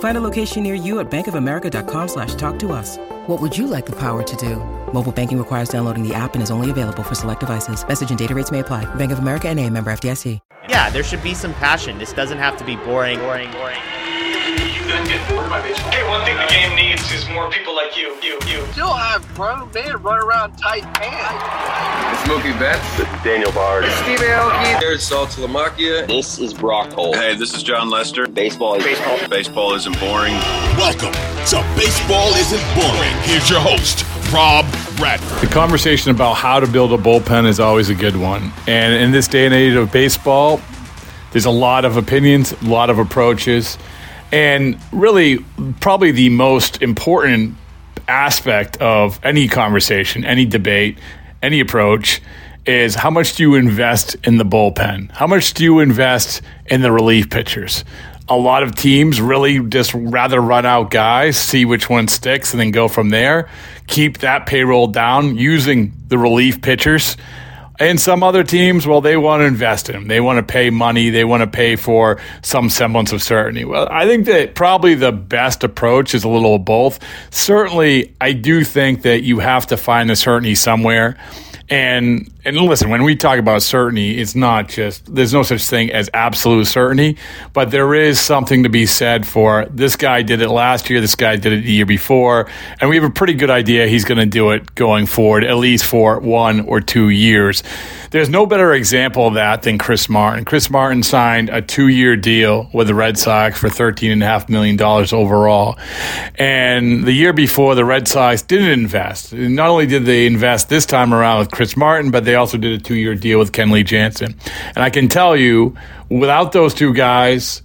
Find 0.00 0.16
a 0.16 0.20
location 0.20 0.62
near 0.62 0.74
you 0.74 1.00
at 1.00 1.10
bankofamerica.com 1.10 2.08
slash 2.08 2.34
talk 2.34 2.58
to 2.58 2.72
us. 2.72 2.98
What 3.26 3.40
would 3.40 3.56
you 3.56 3.66
like 3.66 3.86
the 3.86 3.96
power 3.96 4.22
to 4.22 4.36
do? 4.36 4.56
Mobile 4.92 5.12
banking 5.12 5.38
requires 5.38 5.70
downloading 5.70 6.06
the 6.06 6.12
app 6.14 6.34
and 6.34 6.42
is 6.42 6.50
only 6.50 6.70
available 6.70 7.02
for 7.02 7.14
select 7.14 7.40
devices. 7.40 7.86
Message 7.86 8.10
and 8.10 8.18
data 8.18 8.34
rates 8.34 8.50
may 8.50 8.60
apply. 8.60 8.84
Bank 8.96 9.12
of 9.12 9.20
America 9.20 9.48
and 9.48 9.58
a 9.58 9.70
member 9.70 9.90
FDIC. 9.90 10.38
Yeah, 10.68 10.90
there 10.90 11.02
should 11.02 11.22
be 11.22 11.34
some 11.34 11.54
passion. 11.54 11.98
This 11.98 12.12
doesn't 12.12 12.38
have 12.38 12.56
to 12.58 12.64
be 12.64 12.76
boring, 12.76 13.18
boring, 13.18 13.50
boring. 13.50 13.99
Hey, 15.20 16.08
one 16.08 16.24
thing 16.24 16.36
the 16.36 16.46
game 16.48 16.74
needs 16.74 17.12
is 17.12 17.28
more 17.28 17.50
people 17.50 17.76
like 17.76 17.96
you. 17.96 18.16
You, 18.22 18.38
you. 18.46 18.64
Still 18.72 18.94
have 18.94 19.26
grown 19.34 19.70
men 19.72 20.02
run 20.02 20.22
around 20.22 20.56
tight 20.56 20.82
pants. 20.94 22.24
Smokey 22.24 22.52
Betts. 22.52 22.96
This 22.96 23.06
is 23.06 23.22
Daniel 23.22 23.52
Bard. 23.52 23.84
Steve 23.84 24.20
Aoki. 24.20 24.80
There's 24.80 25.08
Saltalamacchia. 25.08 26.06
This 26.06 26.38
is 26.38 26.54
Brock 26.54 26.92
Holt. 26.92 27.16
Hey, 27.16 27.34
this 27.36 27.54
is 27.54 27.62
Jon 27.62 27.90
Lester. 27.90 28.26
Baseball 28.26 28.76
is 28.76 28.84
baseball. 28.84 29.28
Baseball 29.28 29.74
isn't 29.74 30.00
boring. 30.00 30.32
Welcome 30.78 31.12
to 31.12 31.74
Baseball 31.76 32.28
Isn't 32.34 32.74
Boring. 32.74 33.14
Here's 33.24 33.50
your 33.50 33.60
host, 33.60 34.06
Rob 34.32 34.64
Bradford. 34.96 35.46
The 35.46 35.52
conversation 35.52 36.12
about 36.12 36.34
how 36.34 36.60
to 36.60 36.66
build 36.66 36.92
a 36.92 36.98
bullpen 36.98 37.46
is 37.46 37.60
always 37.60 37.90
a 37.90 37.94
good 37.94 38.16
one. 38.16 38.52
And 38.66 38.94
in 38.94 39.10
this 39.10 39.28
day 39.28 39.44
and 39.44 39.54
age 39.54 39.74
of 39.74 39.92
baseball, 39.92 40.62
there's 41.32 41.46
a 41.46 41.50
lot 41.50 41.84
of 41.84 41.98
opinions, 41.98 42.52
a 42.52 42.64
lot 42.64 42.88
of 42.88 42.98
approaches. 42.98 43.76
And 44.32 44.78
really, 44.92 45.38
probably 45.80 46.12
the 46.12 46.28
most 46.28 46.82
important 46.82 47.56
aspect 48.06 48.76
of 48.78 49.18
any 49.24 49.48
conversation, 49.48 50.24
any 50.24 50.44
debate, 50.44 50.98
any 51.42 51.60
approach 51.60 52.20
is 52.66 52.94
how 52.94 53.10
much 53.10 53.36
do 53.36 53.42
you 53.42 53.54
invest 53.54 54.16
in 54.24 54.36
the 54.36 54.44
bullpen? 54.44 55.10
How 55.12 55.26
much 55.26 55.54
do 55.54 55.64
you 55.64 55.80
invest 55.80 56.42
in 56.66 56.82
the 56.82 56.92
relief 56.92 57.30
pitchers? 57.30 57.84
A 58.28 58.36
lot 58.36 58.62
of 58.62 58.76
teams 58.76 59.20
really 59.20 59.58
just 59.58 59.92
rather 59.94 60.40
run 60.40 60.64
out 60.64 60.90
guys, 60.90 61.36
see 61.36 61.64
which 61.64 61.88
one 61.88 62.06
sticks, 62.06 62.52
and 62.52 62.60
then 62.60 62.70
go 62.70 62.86
from 62.86 63.08
there. 63.08 63.48
Keep 63.88 64.18
that 64.18 64.46
payroll 64.46 64.86
down 64.86 65.36
using 65.36 65.92
the 66.08 66.18
relief 66.18 66.62
pitchers. 66.62 67.16
And 67.80 67.98
some 67.98 68.22
other 68.22 68.44
teams, 68.44 68.86
well, 68.86 69.00
they 69.00 69.16
want 69.16 69.40
to 69.40 69.46
invest 69.46 69.88
in 69.88 69.94
them. 69.94 70.06
They 70.06 70.20
want 70.20 70.36
to 70.36 70.52
pay 70.52 70.68
money. 70.68 71.08
They 71.08 71.24
want 71.24 71.40
to 71.40 71.46
pay 71.46 71.76
for 71.76 72.20
some 72.42 72.68
semblance 72.68 73.10
of 73.10 73.22
certainty. 73.22 73.64
Well, 73.64 73.88
I 73.90 74.06
think 74.06 74.26
that 74.26 74.54
probably 74.54 74.94
the 74.94 75.12
best 75.12 75.64
approach 75.64 76.14
is 76.14 76.22
a 76.22 76.28
little 76.28 76.56
of 76.56 76.64
both. 76.66 76.98
Certainly, 77.30 78.14
I 78.20 78.34
do 78.34 78.64
think 78.64 79.00
that 79.02 79.22
you 79.22 79.38
have 79.38 79.66
to 79.68 79.78
find 79.78 80.10
the 80.10 80.16
certainty 80.16 80.54
somewhere. 80.54 81.16
And 81.70 82.30
and 82.44 82.56
listen, 82.56 82.90
when 82.90 83.02
we 83.02 83.16
talk 83.16 83.38
about 83.38 83.62
certainty, 83.62 84.20
it's 84.20 84.34
not 84.34 84.68
just 84.68 85.14
there's 85.14 85.32
no 85.32 85.42
such 85.42 85.62
thing 85.62 85.90
as 85.90 86.08
absolute 86.14 86.66
certainty, 86.66 87.18
but 87.52 87.70
there 87.70 87.94
is 87.94 88.20
something 88.20 88.62
to 88.62 88.68
be 88.68 88.86
said 88.86 89.26
for 89.26 89.66
this 89.70 89.96
guy 89.96 90.22
did 90.22 90.40
it 90.40 90.48
last 90.48 90.88
year, 90.90 91.00
this 91.00 91.14
guy 91.14 91.36
did 91.36 91.52
it 91.52 91.62
the 91.62 91.72
year 91.72 91.86
before, 91.86 92.48
and 92.80 92.88
we 92.88 92.96
have 92.96 93.04
a 93.04 93.10
pretty 93.10 93.34
good 93.34 93.50
idea 93.50 93.86
he's 93.86 94.04
going 94.04 94.18
to 94.18 94.26
do 94.26 94.50
it 94.50 94.74
going 94.74 95.06
forward, 95.06 95.44
at 95.44 95.56
least 95.56 95.84
for 95.84 96.18
one 96.20 96.60
or 96.60 96.80
two 96.80 97.08
years. 97.08 97.62
There's 98.10 98.28
no 98.28 98.44
better 98.44 98.74
example 98.74 99.28
of 99.28 99.34
that 99.34 99.62
than 99.62 99.78
Chris 99.78 100.08
Martin. 100.08 100.44
Chris 100.44 100.68
Martin 100.68 101.04
signed 101.04 101.48
a 101.48 101.62
two 101.62 101.86
year 101.86 102.16
deal 102.16 102.68
with 102.72 102.88
the 102.88 102.94
Red 102.94 103.16
Sox 103.18 103.58
for 103.58 103.68
$13.5 103.68 104.48
million 104.48 104.80
overall. 104.82 105.78
And 106.36 107.04
the 107.04 107.12
year 107.12 107.32
before, 107.32 107.76
the 107.76 107.84
Red 107.84 108.08
Sox 108.08 108.42
didn't 108.42 108.70
invest. 108.70 109.32
Not 109.32 109.68
only 109.68 109.86
did 109.86 110.06
they 110.06 110.26
invest 110.26 110.68
this 110.68 110.86
time 110.86 111.14
around 111.14 111.38
with 111.38 111.52
Chris 111.52 111.76
Martin, 111.76 112.10
but 112.10 112.24
they 112.30 112.36
also 112.36 112.56
did 112.56 112.72
a 112.72 112.78
two 112.78 112.94
year 112.94 113.16
deal 113.16 113.40
with 113.40 113.50
Kenley 113.50 113.84
Jansen. 113.84 114.36
And 114.68 114.78
I 114.84 114.90
can 114.90 115.08
tell 115.08 115.36
you, 115.36 115.76
without 116.08 116.52
those 116.52 116.74
two 116.74 116.94
guys, 116.94 117.60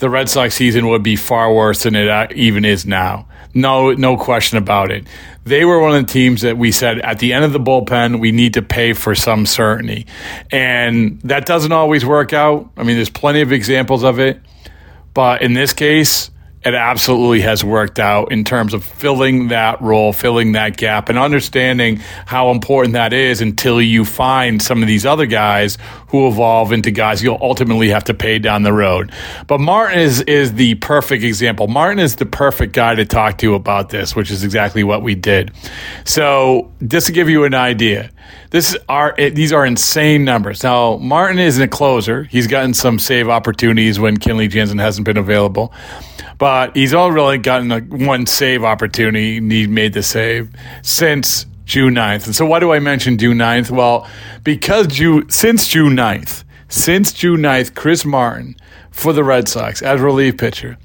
the 0.00 0.10
Red 0.10 0.28
Sox 0.28 0.56
season 0.56 0.88
would 0.88 1.04
be 1.04 1.14
far 1.14 1.54
worse 1.54 1.84
than 1.84 1.94
it 1.94 2.08
uh, 2.08 2.26
even 2.34 2.64
is 2.64 2.84
now. 2.84 3.28
No, 3.54 3.92
no 3.92 4.16
question 4.16 4.58
about 4.58 4.90
it. 4.90 5.06
They 5.44 5.64
were 5.64 5.78
one 5.78 5.94
of 5.94 6.04
the 6.04 6.12
teams 6.12 6.42
that 6.42 6.58
we 6.58 6.72
said 6.72 6.98
at 7.02 7.20
the 7.20 7.32
end 7.32 7.44
of 7.44 7.52
the 7.52 7.60
bullpen, 7.60 8.18
we 8.18 8.32
need 8.32 8.54
to 8.54 8.62
pay 8.62 8.92
for 8.92 9.14
some 9.14 9.46
certainty. 9.46 10.06
And 10.50 11.20
that 11.22 11.46
doesn't 11.46 11.70
always 11.70 12.04
work 12.04 12.32
out. 12.32 12.68
I 12.76 12.82
mean, 12.82 12.96
there's 12.96 13.08
plenty 13.08 13.40
of 13.40 13.52
examples 13.52 14.02
of 14.02 14.18
it. 14.18 14.40
But 15.14 15.42
in 15.42 15.54
this 15.54 15.72
case, 15.72 16.32
it 16.64 16.74
absolutely 16.74 17.40
has 17.42 17.62
worked 17.62 18.00
out 18.00 18.32
in 18.32 18.42
terms 18.42 18.74
of 18.74 18.84
filling 18.84 19.48
that 19.48 19.80
role, 19.80 20.12
filling 20.12 20.52
that 20.52 20.76
gap, 20.76 21.08
and 21.08 21.16
understanding 21.16 21.96
how 22.26 22.50
important 22.50 22.94
that 22.94 23.12
is 23.12 23.40
until 23.40 23.80
you 23.80 24.04
find 24.04 24.60
some 24.60 24.82
of 24.82 24.88
these 24.88 25.06
other 25.06 25.26
guys 25.26 25.78
who 26.08 26.26
evolve 26.26 26.72
into 26.72 26.90
guys 26.90 27.22
you'll 27.22 27.38
ultimately 27.40 27.88
have 27.88 28.02
to 28.04 28.14
pay 28.14 28.38
down 28.38 28.64
the 28.64 28.72
road. 28.72 29.12
But 29.46 29.60
Martin 29.60 30.00
is 30.00 30.20
is 30.22 30.54
the 30.54 30.74
perfect 30.76 31.22
example. 31.22 31.68
Martin 31.68 32.00
is 32.00 32.16
the 32.16 32.26
perfect 32.26 32.72
guy 32.72 32.96
to 32.96 33.04
talk 33.04 33.38
to 33.38 33.54
about 33.54 33.90
this, 33.90 34.16
which 34.16 34.30
is 34.30 34.42
exactly 34.42 34.82
what 34.82 35.02
we 35.02 35.14
did. 35.14 35.52
So, 36.04 36.72
just 36.86 37.06
to 37.06 37.12
give 37.12 37.28
you 37.28 37.44
an 37.44 37.54
idea, 37.54 38.10
this 38.50 38.76
are 38.88 39.14
these 39.16 39.52
are 39.52 39.64
insane 39.64 40.24
numbers. 40.24 40.64
Now, 40.64 40.96
Martin 40.96 41.38
isn't 41.38 41.62
a 41.62 41.68
closer. 41.68 42.24
He's 42.24 42.48
gotten 42.48 42.74
some 42.74 42.98
save 42.98 43.28
opportunities 43.28 44.00
when 44.00 44.16
Kenley 44.16 44.50
Jansen 44.50 44.78
hasn't 44.78 45.04
been 45.04 45.16
available 45.16 45.72
but 46.38 46.46
he's 46.74 46.94
already 46.94 47.42
gotten 47.42 47.72
a 47.72 47.80
one 47.80 48.26
save 48.26 48.64
opportunity. 48.64 49.40
He 49.40 49.66
made 49.66 49.92
the 49.92 50.02
save 50.02 50.50
since 50.82 51.46
June 51.64 51.94
9th. 51.94 52.26
And 52.26 52.34
so, 52.34 52.46
why 52.46 52.60
do 52.60 52.72
I 52.72 52.78
mention 52.78 53.18
June 53.18 53.38
9th? 53.38 53.70
Well, 53.70 54.08
because 54.42 54.86
June, 54.86 55.28
since 55.30 55.68
June 55.68 55.96
9th, 55.96 56.44
since 56.68 57.12
June 57.12 57.40
9th, 57.40 57.74
Chris 57.74 58.04
Martin 58.04 58.56
for 58.90 59.12
the 59.12 59.22
Red 59.22 59.48
Sox 59.48 59.82
as 59.82 60.00
relief 60.00 60.38
pitcher 60.38 60.78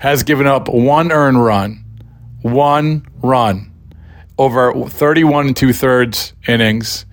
has 0.00 0.22
given 0.22 0.46
up 0.46 0.68
one 0.68 1.10
earned 1.10 1.42
run, 1.44 1.84
one 2.42 3.06
run 3.22 3.72
over 4.38 4.72
31 4.88 5.48
and 5.48 5.56
two 5.56 5.72
thirds 5.72 6.32
innings. 6.46 7.04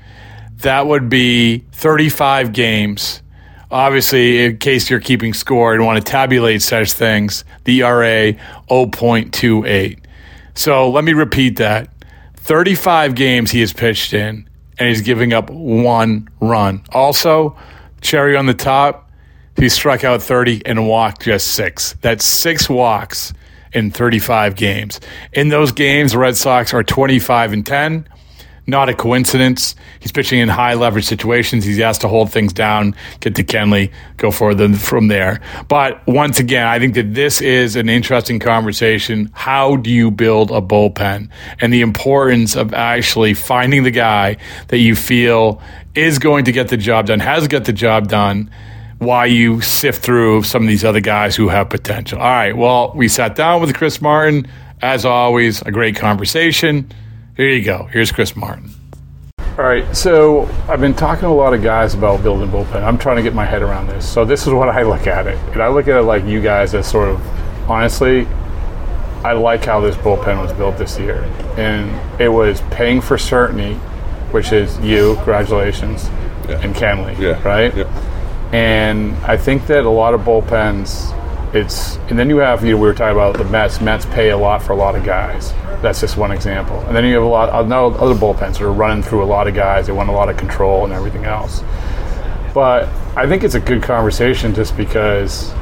That 0.57 0.87
would 0.87 1.09
be 1.09 1.65
35 1.71 2.53
games 2.53 3.21
obviously, 3.71 4.45
in 4.45 4.57
case 4.57 4.89
you're 4.89 4.99
keeping 4.99 5.33
score 5.33 5.73
and 5.73 5.85
want 5.85 6.03
to 6.03 6.11
tabulate 6.11 6.61
such 6.61 6.93
things, 6.93 7.43
the 7.63 7.81
ERA 7.81 8.33
0.28. 8.69 9.99
So 10.53 10.89
let 10.89 11.03
me 11.03 11.13
repeat 11.13 11.57
that 11.57 11.89
35 12.37 13.15
games 13.15 13.51
he 13.51 13.59
has 13.61 13.73
pitched 13.73 14.13
in, 14.13 14.47
and 14.77 14.89
he's 14.89 15.01
giving 15.01 15.33
up 15.33 15.49
one 15.49 16.29
run. 16.39 16.83
Also, 16.91 17.57
cherry 18.01 18.35
on 18.37 18.45
the 18.45 18.53
top, 18.53 19.09
he 19.57 19.69
struck 19.69 20.03
out 20.03 20.21
30 20.21 20.65
and 20.65 20.87
walked 20.87 21.23
just 21.23 21.47
six. 21.47 21.95
That's 22.01 22.25
six 22.25 22.69
walks 22.69 23.33
in 23.73 23.91
35 23.91 24.55
games. 24.55 24.99
In 25.33 25.49
those 25.49 25.71
games, 25.71 26.15
Red 26.15 26.37
Sox 26.37 26.73
are 26.73 26.83
25 26.83 27.53
and 27.53 27.65
10. 27.65 28.07
Not 28.67 28.89
a 28.89 28.93
coincidence. 28.93 29.75
He's 29.99 30.11
pitching 30.11 30.39
in 30.39 30.49
high 30.49 30.73
leverage 30.73 31.05
situations. 31.05 31.63
He's 31.63 31.79
asked 31.79 32.01
to 32.01 32.07
hold 32.07 32.31
things 32.31 32.53
down, 32.53 32.95
get 33.19 33.35
to 33.35 33.43
Kenley, 33.43 33.91
go 34.17 34.31
further 34.31 34.73
from 34.73 35.07
there. 35.07 35.41
But 35.67 36.05
once 36.07 36.39
again, 36.39 36.65
I 36.65 36.79
think 36.79 36.95
that 36.95 37.13
this 37.13 37.41
is 37.41 37.75
an 37.75 37.89
interesting 37.89 38.39
conversation. 38.39 39.29
How 39.33 39.75
do 39.75 39.89
you 39.89 40.09
build 40.11 40.51
a 40.51 40.61
bullpen 40.61 41.29
and 41.59 41.73
the 41.73 41.81
importance 41.81 42.55
of 42.55 42.73
actually 42.73 43.33
finding 43.33 43.83
the 43.83 43.91
guy 43.91 44.37
that 44.69 44.79
you 44.79 44.95
feel 44.95 45.61
is 45.93 46.19
going 46.19 46.45
to 46.45 46.51
get 46.51 46.69
the 46.69 46.77
job 46.77 47.05
done, 47.07 47.19
has 47.19 47.47
got 47.47 47.65
the 47.65 47.73
job 47.73 48.09
done, 48.09 48.49
why 48.97 49.25
you 49.25 49.61
sift 49.61 50.03
through 50.03 50.43
some 50.43 50.63
of 50.63 50.67
these 50.67 50.83
other 50.83 51.01
guys 51.01 51.35
who 51.35 51.49
have 51.49 51.69
potential. 51.69 52.17
All 52.17 52.25
right, 52.25 52.55
well, 52.55 52.93
we 52.95 53.07
sat 53.07 53.35
down 53.35 53.61
with 53.61 53.75
Chris 53.75 54.01
Martin. 54.01 54.47
As 54.81 55.05
always, 55.05 55.61
a 55.61 55.71
great 55.71 55.95
conversation. 55.95 56.91
Here 57.37 57.49
you 57.49 57.63
go. 57.63 57.83
Here's 57.91 58.11
Chris 58.11 58.35
Martin. 58.35 58.69
All 59.57 59.63
right, 59.65 59.95
so 59.95 60.45
I've 60.67 60.81
been 60.81 60.93
talking 60.93 61.21
to 61.21 61.27
a 61.27 61.29
lot 61.29 61.53
of 61.53 61.63
guys 61.63 61.93
about 61.93 62.21
building 62.23 62.49
bullpen. 62.49 62.83
I'm 62.83 62.97
trying 62.97 63.17
to 63.17 63.23
get 63.23 63.33
my 63.33 63.45
head 63.45 63.61
around 63.61 63.87
this. 63.87 64.07
So 64.07 64.25
this 64.25 64.45
is 64.47 64.53
what 64.53 64.67
I 64.69 64.83
look 64.83 65.07
at 65.07 65.27
it, 65.27 65.37
and 65.53 65.61
I 65.61 65.69
look 65.69 65.87
at 65.87 65.97
it 65.97 66.01
like 66.03 66.25
you 66.25 66.41
guys 66.41 66.73
as 66.73 66.89
sort 66.89 67.07
of, 67.09 67.69
honestly, 67.69 68.25
I 69.23 69.31
like 69.33 69.63
how 69.63 69.79
this 69.79 69.95
bullpen 69.95 70.41
was 70.41 70.51
built 70.53 70.77
this 70.77 70.99
year, 70.99 71.23
and 71.57 71.89
it 72.21 72.27
was 72.29 72.61
paying 72.71 72.99
for 72.99 73.17
certainty, 73.17 73.75
which 74.31 74.51
is 74.51 74.77
you, 74.79 75.15
congratulations, 75.15 76.09
Yeah. 76.49 76.59
and 76.61 76.75
Kenley, 76.75 77.17
Yeah. 77.17 77.41
right? 77.47 77.73
Yep. 77.75 77.87
And 78.53 79.15
I 79.25 79.37
think 79.37 79.67
that 79.67 79.85
a 79.85 79.89
lot 79.89 80.13
of 80.13 80.21
bullpens, 80.21 81.11
it's 81.55 81.97
and 82.09 82.19
then 82.19 82.29
you 82.29 82.37
have 82.37 82.63
you 82.63 82.71
know 82.71 82.77
we 82.77 82.87
were 82.87 82.93
talking 82.93 83.15
about 83.15 83.37
the 83.37 83.45
Mets. 83.45 83.81
Mets 83.81 84.05
pay 84.05 84.29
a 84.29 84.37
lot 84.37 84.61
for 84.61 84.73
a 84.73 84.75
lot 84.75 84.95
of 84.95 85.03
guys. 85.03 85.51
That's 85.81 86.01
just 86.01 86.17
one 86.17 86.31
example. 86.31 86.79
And 86.81 86.95
then 86.95 87.05
you 87.05 87.13
have 87.15 87.23
a 87.23 87.27
lot 87.27 87.49
uh, 87.49 87.63
of 87.63 88.01
other 88.01 88.15
bullpens 88.15 88.53
that 88.53 88.61
are 88.61 88.71
running 88.71 89.03
through 89.03 89.23
a 89.23 89.25
lot 89.25 89.47
of 89.47 89.53
guys. 89.53 89.87
They 89.87 89.93
want 89.93 90.09
a 90.09 90.13
lot 90.13 90.29
of 90.29 90.37
control 90.37 90.83
and 90.83 90.93
everything 90.93 91.25
else. 91.25 91.63
But 92.53 92.89
I 93.15 93.27
think 93.27 93.43
it's 93.43 93.55
a 93.55 93.59
good 93.59 93.83
conversation 93.83 94.53
just 94.53 94.75
because 94.77 95.53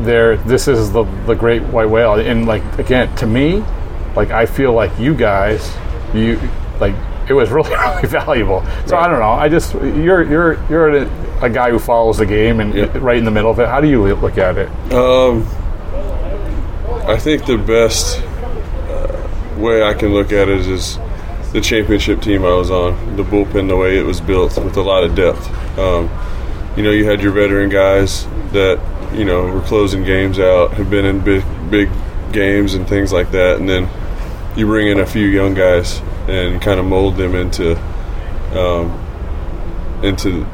there 0.00 0.36
this 0.36 0.68
is 0.68 0.92
the 0.92 1.04
the 1.26 1.34
great 1.34 1.62
white 1.62 1.90
whale. 1.90 2.14
And 2.14 2.46
like 2.46 2.62
again, 2.78 3.14
to 3.16 3.26
me, 3.26 3.64
like 4.16 4.30
I 4.30 4.46
feel 4.46 4.72
like 4.72 4.96
you 4.98 5.14
guys, 5.14 5.76
you 6.14 6.40
like 6.80 6.94
it 7.28 7.34
was 7.34 7.50
really 7.50 7.70
really 7.76 8.08
valuable. 8.08 8.64
So 8.86 8.96
I 8.96 9.08
don't 9.08 9.20
know. 9.20 9.30
I 9.30 9.48
just 9.48 9.74
you're 9.74 10.22
you're 10.22 10.54
you're 10.70 10.96
a, 11.04 11.44
a 11.44 11.50
guy 11.50 11.70
who 11.70 11.78
follows 11.78 12.18
the 12.18 12.26
game 12.26 12.60
and 12.60 12.74
Yeah. 12.74 12.90
right 12.98 13.16
in 13.18 13.24
the 13.24 13.30
middle 13.30 13.50
of 13.50 13.58
it. 13.60 13.68
How 13.68 13.80
do 13.80 13.88
you 13.88 14.14
look 14.14 14.38
at 14.38 14.56
it? 14.58 14.68
Um, 14.92 15.46
I 17.06 17.16
think 17.18 17.46
the 17.46 17.56
best 17.58 18.20
uh, 18.20 19.28
way 19.58 19.82
I 19.82 19.94
can 19.94 20.12
look 20.12 20.32
at 20.32 20.48
it 20.48 20.66
is 20.66 20.98
the 21.52 21.60
championship 21.62 22.20
team 22.20 22.44
I 22.44 22.52
was 22.54 22.70
on, 22.70 23.16
the 23.16 23.22
bullpen, 23.22 23.68
the 23.68 23.76
way 23.76 23.96
it 23.98 24.04
was 24.04 24.20
built 24.20 24.58
with 24.62 24.76
a 24.76 24.82
lot 24.82 25.04
of 25.04 25.14
depth. 25.14 25.48
Um, 25.78 26.10
you 26.76 26.82
know, 26.82 26.90
you 26.90 27.06
had 27.06 27.22
your 27.22 27.32
veteran 27.32 27.70
guys 27.70 28.26
that 28.52 28.78
you 29.14 29.24
know 29.24 29.42
were 29.46 29.62
closing 29.62 30.04
games 30.04 30.38
out, 30.38 30.72
have 30.74 30.90
been 30.90 31.04
in 31.06 31.20
big 31.24 31.42
big 31.70 31.88
games 32.32 32.74
and 32.74 32.86
things 32.86 33.12
like 33.12 33.30
that, 33.30 33.56
and 33.58 33.68
then 33.68 33.88
you 34.56 34.66
bring 34.66 34.88
in 34.88 35.00
a 35.00 35.06
few 35.06 35.26
young 35.26 35.54
guys 35.54 36.00
and 36.28 36.60
kind 36.60 36.78
of 36.78 36.86
mold 36.86 37.16
them 37.16 37.34
into 37.34 37.76
um, 38.56 39.04
into 40.02 40.46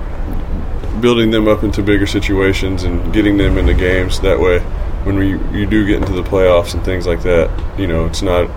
building 1.00 1.30
them 1.30 1.48
up 1.48 1.62
into 1.62 1.82
bigger 1.82 2.06
situations 2.06 2.84
and 2.84 3.12
getting 3.12 3.36
them 3.36 3.58
into 3.58 3.74
games. 3.74 4.20
That 4.20 4.40
way, 4.40 4.60
when 5.04 5.18
we, 5.18 5.30
you 5.58 5.66
do 5.66 5.86
get 5.86 6.00
into 6.00 6.12
the 6.12 6.22
playoffs 6.22 6.74
and 6.74 6.84
things 6.84 7.06
like 7.06 7.22
that, 7.22 7.50
you 7.78 7.86
know, 7.86 8.06
it's 8.06 8.22
not 8.22 8.48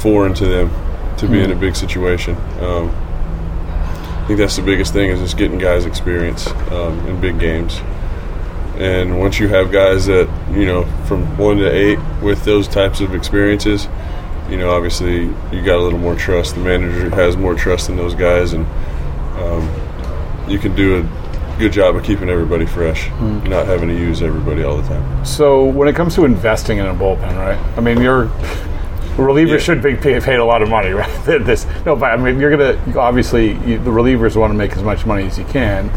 foreign 0.00 0.34
to 0.34 0.46
them 0.46 0.70
to 1.18 1.28
be 1.28 1.42
in 1.42 1.50
a 1.50 1.56
big 1.56 1.76
situation. 1.76 2.36
Um, 2.60 2.90
I 2.90 4.24
think 4.28 4.38
that's 4.38 4.56
the 4.56 4.62
biggest 4.62 4.92
thing 4.92 5.10
is 5.10 5.20
just 5.20 5.36
getting 5.36 5.58
guys 5.58 5.84
experience 5.84 6.46
um, 6.70 6.98
in 7.08 7.20
big 7.20 7.38
games. 7.38 7.80
And 8.76 9.18
once 9.18 9.40
you 9.40 9.48
have 9.48 9.72
guys 9.72 10.06
that, 10.06 10.28
you 10.52 10.64
know, 10.64 10.84
from 11.06 11.36
one 11.36 11.58
to 11.58 11.68
eight 11.68 11.98
with 12.22 12.44
those 12.44 12.68
types 12.68 13.00
of 13.00 13.14
experiences, 13.14 13.88
you 14.50 14.56
know, 14.56 14.70
obviously 14.70 15.22
you 15.52 15.62
got 15.64 15.76
a 15.76 15.82
little 15.82 15.98
more 15.98 16.14
trust. 16.14 16.54
The 16.54 16.60
manager 16.60 17.10
has 17.10 17.36
more 17.36 17.54
trust 17.54 17.88
in 17.88 17.96
those 17.96 18.14
guys, 18.14 18.52
and 18.54 18.66
um, 19.38 19.68
you 20.48 20.58
can 20.58 20.74
do 20.74 20.98
a 21.00 21.58
good 21.58 21.72
job 21.72 21.96
of 21.96 22.04
keeping 22.04 22.28
everybody 22.28 22.64
fresh, 22.66 23.10
not 23.20 23.66
having 23.66 23.88
to 23.88 23.94
use 23.94 24.22
everybody 24.22 24.62
all 24.62 24.76
the 24.76 24.88
time. 24.88 25.24
So 25.24 25.64
when 25.64 25.88
it 25.88 25.94
comes 25.96 26.14
to 26.14 26.24
investing 26.24 26.78
in 26.78 26.86
a 26.86 26.94
bullpen, 26.94 27.36
right? 27.36 27.58
I 27.76 27.80
mean, 27.80 28.00
your 28.00 28.26
relievers 29.16 29.50
Yeah. 29.50 29.58
should 29.58 29.82
be 29.82 29.96
paid, 29.96 30.22
paid 30.22 30.36
a 30.38 30.44
lot 30.44 30.62
of 30.62 30.68
money, 30.68 30.90
right? 30.90 31.10
this 31.24 31.66
no, 31.84 31.96
but 31.96 32.12
I 32.12 32.16
mean, 32.16 32.38
you're 32.40 32.50
gonna 32.56 32.78
obviously 32.98 33.52
you, 33.66 33.78
the 33.78 33.90
relievers 33.90 34.36
want 34.36 34.52
to 34.52 34.56
make 34.56 34.72
as 34.76 34.82
much 34.82 35.04
money 35.04 35.24
as 35.26 35.36
you 35.38 35.44
can. 35.44 35.90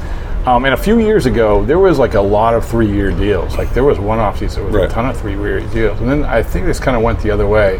Um, 0.48 0.65
and 0.65 0.74
a 0.74 0.77
few 0.77 1.00
years 1.00 1.27
ago, 1.27 1.63
there 1.63 1.77
was 1.77 2.00
like 2.00 2.15
a 2.15 2.21
lot 2.21 2.56
of 2.56 2.65
three-year 2.68 3.12
deals. 3.12 3.56
Like 3.59 3.71
there 3.75 3.83
was 3.83 4.00
one 4.00 4.18
off 4.18 4.39
season 4.39 4.65
with 4.65 4.74
Right. 4.74 4.86
a 4.89 4.92
ton 4.92 5.06
of 5.06 5.15
three-year 5.21 5.59
deals, 5.69 6.00
and 6.01 6.09
then 6.09 6.24
I 6.25 6.42
think 6.42 6.65
this 6.65 6.80
kind 6.80 6.98
of 6.98 7.03
went 7.03 7.19
the 7.19 7.30
other 7.30 7.45
way. 7.48 7.80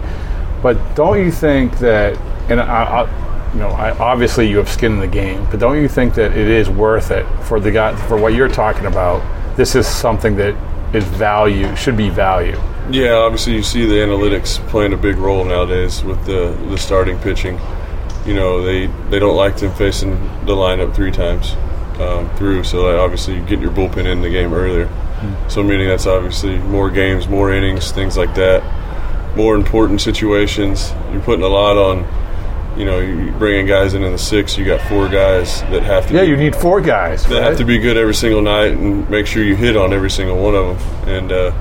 But 0.62 0.96
don't 0.96 1.19
you 1.24 1.31
think 1.31 1.78
that? 1.80 2.18
And 2.50 2.60
I, 2.60 2.84
I, 2.84 3.54
you 3.54 3.60
know, 3.60 3.69
I, 3.69 3.92
obviously 3.98 4.50
you 4.50 4.58
have 4.58 4.69
skin 4.69 4.94
in 4.94 5.00
the 5.00 5.08
game, 5.08 5.46
but 5.52 5.60
don't 5.60 5.81
you 5.81 5.88
think 5.88 6.16
that 6.16 6.31
it 6.31 6.48
is 6.48 6.69
worth 6.69 7.12
it 7.12 7.25
for 7.44 7.60
the 7.60 7.72
guy 7.72 7.96
for 8.08 8.18
what 8.18 8.34
you're 8.34 8.50
talking 8.50 8.86
about? 8.86 9.22
This 9.58 9.75
is 9.75 9.88
something 9.88 10.36
that 10.38 10.56
is 10.96 11.04
value 11.04 11.75
should 11.75 11.98
be 11.98 12.10
value. 12.10 12.58
Yeah, 12.90 13.13
obviously 13.13 13.54
you 13.54 13.63
see 13.63 13.86
the 13.86 13.96
analytics 13.96 14.58
playing 14.69 14.94
a 14.94 14.98
big 14.98 15.18
role 15.18 15.46
nowadays 15.46 16.04
with 16.04 16.25
the 16.25 16.58
the 16.69 16.78
starting 16.78 17.18
pitching. 17.19 17.60
You 18.25 18.34
know, 18.34 18.63
they 18.63 18.88
they 19.10 19.19
don't 19.19 19.36
like 19.36 19.58
them 19.58 19.74
facing 19.75 20.12
the 20.46 20.54
lineup 20.54 20.94
three 20.94 21.12
times 21.12 21.56
um, 22.00 22.30
through, 22.38 22.63
so 22.63 22.88
that 22.88 23.00
obviously 23.00 23.36
you 23.36 23.42
get 23.42 23.60
your 23.60 23.72
bullpen 23.72 24.06
in 24.06 24.22
the 24.22 24.30
game 24.30 24.54
earlier. 24.54 24.90
So 25.50 25.62
meaning 25.62 25.88
that's 25.88 26.08
obviously 26.08 26.58
more 26.58 26.90
games, 26.90 27.28
more 27.28 27.54
innings, 27.54 27.92
things 27.92 28.18
like 28.18 28.34
that, 28.36 28.63
more 29.36 29.56
important 29.56 30.01
situations. 30.01 30.92
You're 31.12 31.22
putting 31.22 31.44
a 31.44 31.48
lot 31.50 31.78
on. 31.78 32.22
You 32.78 32.86
know, 32.86 33.00
you 33.00 33.31
bringing 33.33 33.66
guys 33.66 33.94
in 33.95 34.04
in 34.04 34.13
the 34.13 34.18
six. 34.18 34.57
You 34.57 34.63
got 34.63 34.81
four 34.88 35.10
guys 35.10 35.62
that 35.63 35.83
have 35.83 36.07
to. 36.07 36.13
Yeah, 36.13 36.22
be, 36.22 36.30
you 36.30 36.38
need 36.38 36.56
four 36.56 36.80
guys. 36.80 37.25
They 37.25 37.36
right? 37.36 37.44
have 37.44 37.57
to 37.57 37.66
be 37.66 37.78
good 37.78 37.98
every 37.98 38.13
single 38.13 38.42
night 38.42 38.72
and 38.72 39.10
make 39.10 39.28
sure 39.28 39.44
you 39.44 39.57
hit 39.57 39.75
on 39.75 39.92
every 39.92 40.10
single 40.10 40.42
one 40.42 40.56
of 40.56 40.80
them. 40.80 41.10
And 41.10 41.31
uh, 41.33 41.54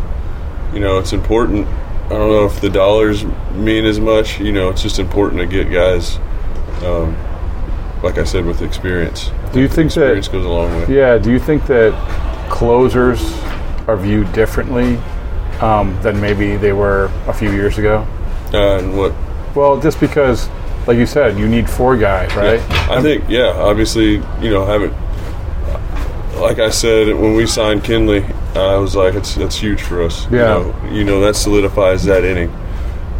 you 0.72 0.78
know, 0.78 0.98
it's 0.98 1.12
important. 1.12 1.66
I 1.66 2.10
don't 2.10 2.30
know 2.30 2.44
if 2.46 2.60
the 2.60 2.70
dollars 2.70 3.24
mean 3.54 3.86
as 3.86 3.98
much. 3.98 4.40
You 4.40 4.52
know, 4.52 4.68
it's 4.68 4.82
just 4.82 5.00
important 5.00 5.40
to 5.40 5.46
get 5.46 5.70
guys, 5.72 6.16
um, 6.84 7.16
like 8.04 8.18
I 8.18 8.24
said, 8.24 8.44
with 8.44 8.62
experience. 8.62 9.30
Do 9.52 9.60
you 9.60 9.68
think 9.68 9.86
Experience 9.86 10.28
that? 10.28 10.32
goes 10.32 10.46
a 10.46 10.48
long 10.48 10.70
way. 10.70 10.96
Yeah. 10.96 11.18
Do 11.18 11.32
you 11.32 11.40
think 11.40 11.66
that 11.66 11.92
closers 12.50 13.20
are 13.88 13.96
viewed 13.96 14.32
differently 14.32 14.96
um, 15.62 16.00
than 16.02 16.20
maybe 16.20 16.56
they 16.56 16.72
were 16.72 17.10
a 17.26 17.32
few 17.32 17.50
years 17.52 17.78
ago? 17.78 18.06
Uh, 18.52 18.78
and 18.78 18.96
what 18.96 19.14
Well, 19.54 19.80
just 19.80 20.00
because, 20.00 20.48
like 20.86 20.96
you 20.98 21.06
said, 21.06 21.38
you 21.38 21.48
need 21.48 21.68
four 21.68 21.96
guys, 21.96 22.34
right? 22.34 22.60
I 22.90 23.00
think, 23.02 23.24
yeah, 23.28 23.52
obviously, 23.56 24.14
you 24.40 24.50
know, 24.50 24.64
haven't. 24.64 24.94
Like 26.40 26.58
I 26.58 26.70
said, 26.70 27.08
when 27.16 27.34
we 27.34 27.46
signed 27.46 27.82
Kenley, 27.82 28.24
I 28.56 28.76
was 28.78 28.96
like, 28.96 29.14
it's 29.14 29.34
that's 29.34 29.56
huge 29.56 29.82
for 29.82 30.02
us. 30.02 30.26
Yeah. 30.30 30.58
You 30.58 30.64
know, 30.72 30.90
you 30.92 31.04
know, 31.04 31.20
that 31.20 31.36
solidifies 31.36 32.04
that 32.04 32.24
inning. 32.24 32.50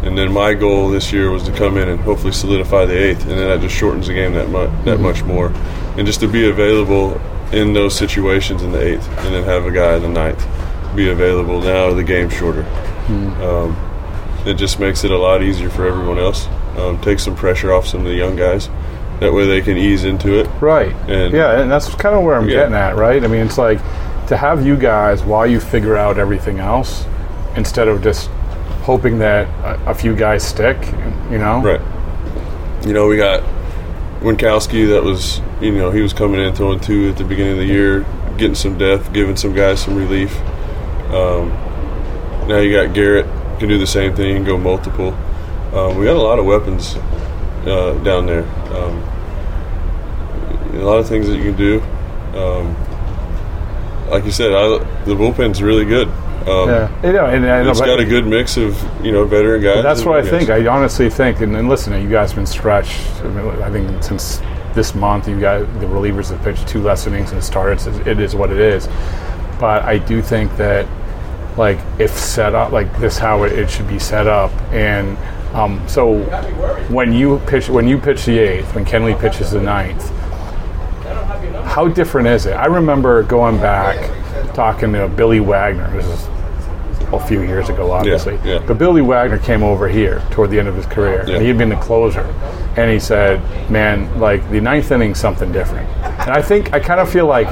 And 0.03 0.17
then 0.17 0.31
my 0.33 0.55
goal 0.55 0.89
this 0.89 1.13
year 1.13 1.29
was 1.29 1.43
to 1.43 1.51
come 1.51 1.77
in 1.77 1.87
and 1.87 1.99
hopefully 1.99 2.33
solidify 2.33 2.85
the 2.85 2.97
eighth, 2.97 3.21
and 3.21 3.31
then 3.31 3.47
that 3.49 3.61
just 3.61 3.75
shortens 3.75 4.07
the 4.07 4.13
game 4.15 4.33
that 4.33 4.49
much, 4.49 4.69
that 4.85 4.95
Mm-hmm. 4.95 5.03
much 5.03 5.23
more, 5.23 5.49
and 5.97 6.07
just 6.07 6.19
to 6.21 6.27
be 6.27 6.49
available 6.49 7.21
in 7.51 7.73
those 7.73 7.93
situations 7.95 8.63
in 8.63 8.71
the 8.71 8.81
eighth, 8.81 9.07
and 9.19 9.35
then 9.35 9.43
have 9.43 9.65
a 9.65 9.71
guy 9.71 9.95
in 9.97 10.01
the 10.01 10.09
ninth 10.09 10.43
be 10.95 11.09
available. 11.09 11.61
Now 11.61 11.93
the 11.93 12.03
game's 12.03 12.33
shorter. 12.33 12.63
Mm-hmm. 12.63 13.41
Um, 13.41 14.47
it 14.47 14.55
just 14.55 14.79
makes 14.79 15.03
it 15.03 15.11
a 15.11 15.17
lot 15.17 15.43
easier 15.43 15.69
for 15.69 15.87
everyone 15.87 16.17
else. 16.17 16.47
Um, 16.77 16.99
takes 17.01 17.23
some 17.23 17.35
pressure 17.35 17.73
off 17.73 17.85
some 17.87 18.01
of 18.01 18.05
the 18.07 18.15
young 18.15 18.35
guys. 18.35 18.69
That 19.19 19.33
way 19.33 19.45
they 19.45 19.61
can 19.61 19.77
ease 19.77 20.03
into 20.03 20.39
it. 20.39 20.47
Right. 20.61 20.93
And- 21.07 21.33
yeah, 21.33 21.59
and 21.61 21.69
that's 21.71 21.93
kind 21.95 22.15
of 22.15 22.23
where 22.23 22.35
I'm 22.35 22.47
Yeah. 22.49 22.55
getting 22.61 22.75
at, 22.75 22.95
right? 22.95 23.23
I 23.23 23.27
mean, 23.27 23.41
it's 23.45 23.57
like 23.57 23.79
to 24.27 24.37
have 24.37 24.65
you 24.65 24.75
guys 24.75 25.21
while 25.23 25.45
you 25.45 25.59
figure 25.59 25.95
out 25.95 26.17
everything 26.17 26.59
else, 26.59 27.05
instead 27.55 27.87
of 27.87 28.01
just 28.01 28.29
hoping 28.83 29.19
that 29.19 29.47
a, 29.85 29.91
a 29.91 29.93
few 29.93 30.15
guys 30.15 30.43
stick. 30.43 30.77
You 31.29 31.37
know. 31.37 31.61
Right. 31.61 31.81
You 32.85 32.93
know, 32.93 33.07
we 33.07 33.15
got 33.17 33.43
Winckowski 34.21 34.87
that 34.89 35.03
was, 35.03 35.39
you 35.61 35.71
know, 35.71 35.91
he 35.91 36.01
was 36.01 36.13
coming 36.13 36.39
in 36.41 36.53
throwing 36.55 36.79
two 36.79 37.09
at 37.09 37.17
the 37.17 37.23
beginning 37.23 37.53
of 37.53 37.57
the 37.59 37.65
year, 37.65 38.05
getting 38.37 38.55
some 38.55 38.77
depth, 38.77 39.13
giving 39.13 39.35
some 39.35 39.53
guys 39.53 39.81
some 39.81 39.95
relief. 39.95 40.35
Um, 41.13 41.49
now 42.47 42.59
you 42.59 42.71
got 42.71 42.93
Garrett, 42.93 43.25
can 43.59 43.69
do 43.69 43.77
the 43.77 43.87
same 43.87 44.15
thing, 44.15 44.37
and 44.37 44.45
go 44.45 44.57
multiple. 44.57 45.13
Um, 45.73 45.97
we 45.97 46.05
got 46.05 46.15
a 46.15 46.21
lot 46.21 46.39
of 46.39 46.45
weapons 46.45 46.95
uh, 47.65 47.99
down 48.03 48.25
there. 48.25 48.43
Um, 48.73 48.97
a 50.75 50.83
lot 50.83 50.99
of 50.99 51.07
things 51.07 51.27
that 51.27 51.37
you 51.37 51.43
can 51.43 51.57
do. 51.57 51.81
Um, 52.37 52.75
like 54.09 54.25
you 54.25 54.31
said, 54.31 54.51
I, 54.51 54.77
the 55.05 55.15
bullpen's 55.15 55.61
really 55.61 55.85
good. 55.85 56.07
Um, 56.47 56.69
yeah, 56.69 57.05
you 57.05 57.13
know, 57.13 57.25
and, 57.27 57.45
and 57.45 57.69
it's 57.69 57.81
got 57.81 57.99
a 57.99 58.05
good 58.05 58.25
mix 58.25 58.57
of 58.57 58.75
you 59.05 59.11
know 59.11 59.25
veteran 59.25 59.61
guys. 59.61 59.83
That's 59.83 60.03
what 60.03 60.17
I 60.17 60.21
guys. 60.21 60.29
think. 60.31 60.49
I 60.49 60.65
honestly 60.65 61.09
think, 61.09 61.39
and, 61.41 61.55
and 61.55 61.69
listen, 61.69 61.93
you 62.01 62.09
guys 62.09 62.31
have 62.31 62.37
been 62.37 62.47
stretched. 62.47 62.99
I, 63.21 63.27
mean, 63.27 63.47
I 63.61 63.69
think 63.69 64.01
since 64.03 64.41
this 64.73 64.95
month, 64.95 65.27
you 65.27 65.39
got 65.39 65.59
the 65.79 65.85
relievers 65.85 66.31
have 66.31 66.41
pitched 66.41 66.67
two 66.67 66.81
less 66.81 67.05
innings 67.05 67.31
and 67.31 67.43
starts. 67.43 67.85
It 67.85 68.19
is 68.19 68.35
what 68.35 68.49
it 68.49 68.59
is. 68.59 68.87
But 69.59 69.83
I 69.83 69.99
do 69.99 70.23
think 70.23 70.57
that, 70.57 70.87
like, 71.57 71.79
if 71.99 72.11
set 72.11 72.55
up 72.55 72.71
like 72.71 72.97
this, 72.99 73.17
how 73.17 73.43
it, 73.43 73.51
it 73.53 73.69
should 73.69 73.87
be 73.87 73.99
set 73.99 74.27
up, 74.27 74.51
and 74.71 75.17
um, 75.55 75.85
so 75.87 76.19
when 76.89 77.11
you 77.11 77.39
pitch 77.47 77.69
when 77.69 77.87
you 77.87 77.97
pitch 77.97 78.25
the 78.25 78.39
eighth, 78.39 78.73
when 78.73 78.85
Kenley 78.85 79.19
pitches 79.19 79.51
the 79.51 79.61
ninth, 79.61 80.09
how 81.65 81.87
different 81.87 82.27
is 82.27 82.45
it? 82.45 82.53
I 82.53 82.65
remember 82.65 83.23
going 83.23 83.57
back 83.57 83.97
talking 84.53 84.93
to 84.93 85.07
Billy 85.07 85.39
Wagner. 85.39 85.89
This 85.91 86.05
is 86.05 86.27
a 87.13 87.19
few 87.19 87.41
years 87.41 87.67
ago, 87.69 87.91
obviously. 87.91 88.35
Yeah, 88.35 88.59
yeah. 88.59 88.65
But 88.65 88.77
Billy 88.77 89.01
Wagner 89.01 89.37
came 89.37 89.63
over 89.63 89.87
here 89.89 90.21
toward 90.31 90.49
the 90.49 90.59
end 90.59 90.67
of 90.69 90.75
his 90.75 90.85
career, 90.85 91.25
Yeah. 91.27 91.33
and 91.35 91.41
he 91.41 91.49
had 91.49 91.57
been 91.57 91.69
the 91.69 91.75
closer. 91.77 92.21
And 92.77 92.89
he 92.89 92.99
said, 92.99 93.41
"Man, 93.69 94.17
like 94.19 94.49
the 94.49 94.61
ninth 94.61 94.91
inning's 94.91 95.19
something 95.19 95.51
different." 95.51 95.89
And 96.21 96.31
I 96.31 96.41
think 96.41 96.73
I 96.73 96.79
kind 96.79 97.01
of 97.01 97.09
feel 97.09 97.25
like 97.25 97.47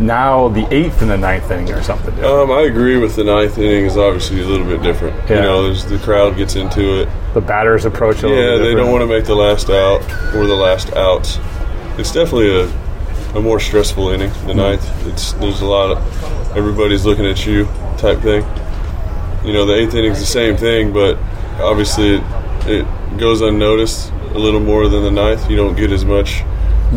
now 0.00 0.48
the 0.48 0.66
eighth 0.74 1.02
and 1.02 1.10
the 1.10 1.16
ninth 1.18 1.50
inning 1.50 1.70
are 1.72 1.82
something 1.82 2.14
different. 2.14 2.32
Um, 2.32 2.50
I 2.50 2.62
agree 2.62 2.96
with 2.98 3.16
the 3.16 3.24
ninth 3.24 3.58
inning 3.58 3.84
is 3.86 3.96
obviously 3.96 4.40
a 4.42 4.46
little 4.46 4.66
bit 4.66 4.82
different. 4.82 5.16
Yeah. 5.28 5.36
You 5.36 5.42
know, 5.42 5.62
there's, 5.64 5.84
the 5.84 5.98
crowd 5.98 6.36
gets 6.36 6.56
into 6.56 7.02
it. 7.02 7.08
the 7.34 7.40
batters 7.40 7.84
approach 7.84 8.22
a 8.22 8.28
little 8.28 8.58
Yeah, 8.58 8.64
they 8.64 8.74
don't 8.74 8.90
want 8.90 9.02
to 9.02 9.06
make 9.06 9.24
the 9.24 9.34
last 9.34 9.70
out 9.70 10.00
or 10.34 10.46
the 10.46 10.54
last 10.56 10.92
outs. 10.94 11.38
It's 11.98 12.12
definitely 12.12 12.50
a, 12.60 13.36
a 13.38 13.40
more 13.42 13.58
stressful 13.60 14.08
inning. 14.10 14.30
The 14.30 14.36
Mm-hmm. 14.52 14.56
ninth, 14.58 15.06
it's 15.06 15.32
there's 15.34 15.60
a 15.60 15.66
lot 15.66 15.90
of 15.96 16.56
everybody's 16.56 17.04
looking 17.04 17.26
at 17.26 17.46
you 17.46 17.64
type 17.98 18.20
thing. 18.20 18.44
You 19.46 19.52
know, 19.52 19.64
the 19.66 19.74
eighth 19.74 19.94
inning's 19.94 20.18
the 20.20 20.26
same 20.26 20.56
thing, 20.56 20.92
but 20.92 21.16
obviously 21.60 22.16
it, 22.16 22.22
it 22.66 23.18
goes 23.18 23.40
unnoticed 23.42 24.10
a 24.34 24.38
little 24.38 24.60
more 24.60 24.88
than 24.88 25.02
the 25.04 25.10
ninth. 25.10 25.48
You 25.48 25.56
don't 25.56 25.76
get 25.76 25.92
as 25.92 26.04
much 26.04 26.42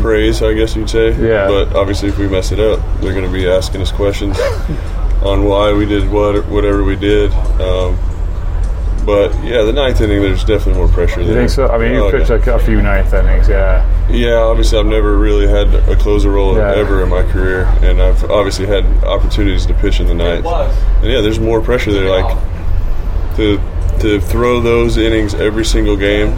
praise, 0.01 0.41
I 0.41 0.53
guess 0.53 0.75
you'd 0.75 0.89
say. 0.89 1.09
Yeah. 1.19 1.47
But 1.47 1.75
obviously, 1.75 2.09
if 2.09 2.17
we 2.17 2.27
mess 2.27 2.51
it 2.51 2.59
up, 2.59 2.79
they're 3.01 3.13
going 3.13 3.25
to 3.25 3.31
be 3.31 3.47
asking 3.47 3.81
us 3.81 3.91
questions 3.91 4.37
on 5.23 5.43
why 5.45 5.73
we 5.73 5.85
did 5.85 6.09
what 6.09 6.45
whatever 6.47 6.83
we 6.83 6.95
did. 6.95 7.31
Um, 7.61 7.97
but 9.05 9.33
yeah, 9.43 9.63
the 9.63 9.73
ninth 9.73 10.01
inning, 10.01 10.21
there's 10.21 10.43
definitely 10.43 10.75
more 10.75 10.87
pressure 10.89 11.21
You 11.21 11.27
there. 11.27 11.35
think 11.37 11.49
so? 11.49 11.67
I 11.67 11.77
mean, 11.79 11.93
you 11.93 12.03
Oh, 12.05 12.11
pitched 12.11 12.29
yeah. 12.29 12.35
like 12.35 12.47
a 12.47 12.59
few 12.59 12.81
ninth 12.81 13.11
innings, 13.13 13.47
yeah. 13.49 13.83
Yeah, 14.09 14.35
obviously, 14.35 14.77
I've 14.77 14.85
never 14.85 15.17
really 15.17 15.47
had 15.47 15.73
a 15.73 15.95
closer 15.95 16.29
role 16.31 16.55
Yeah. 16.55 16.73
ever 16.75 17.01
in 17.01 17.09
my 17.09 17.23
career, 17.23 17.63
and 17.81 18.01
I've 18.01 18.23
obviously 18.29 18.67
had 18.67 18.83
opportunities 19.03 19.65
to 19.67 19.73
pitch 19.73 19.99
in 19.99 20.07
the 20.07 20.13
ninth. 20.13 20.45
And 20.45 21.11
yeah, 21.11 21.21
there's 21.21 21.39
more 21.39 21.59
pressure 21.61 21.91
there. 21.91 22.09
Like 22.09 22.37
to 23.37 23.59
to 24.01 24.19
throw 24.21 24.61
those 24.61 24.95
innings 24.97 25.33
every 25.33 25.65
single 25.65 25.95
game 25.97 26.29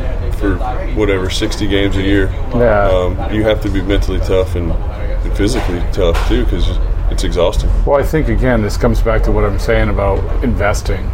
for 0.42 0.58
whatever 0.96 1.30
60 1.30 1.68
games 1.68 1.96
a 1.96 2.02
year. 2.02 2.26
Yeah. 2.54 2.90
Um, 2.90 3.34
you 3.34 3.44
have 3.44 3.62
to 3.62 3.70
be 3.70 3.82
mentally 3.82 4.20
tough 4.20 4.56
and, 4.56 4.72
and 4.72 5.38
physically 5.38 5.80
tough 5.94 6.28
too, 6.28 6.44
because 6.44 6.68
it's 7.12 7.24
exhausting. 7.24 7.70
Well, 7.86 8.00
I 8.00 8.04
think 8.04 8.28
again, 8.28 8.62
this 8.62 8.76
comes 8.76 9.02
back 9.02 9.22
to 9.24 9.32
what 9.32 9.46
I'm 9.46 9.60
saying 9.60 9.90
about 9.90 10.44
investing 10.44 11.10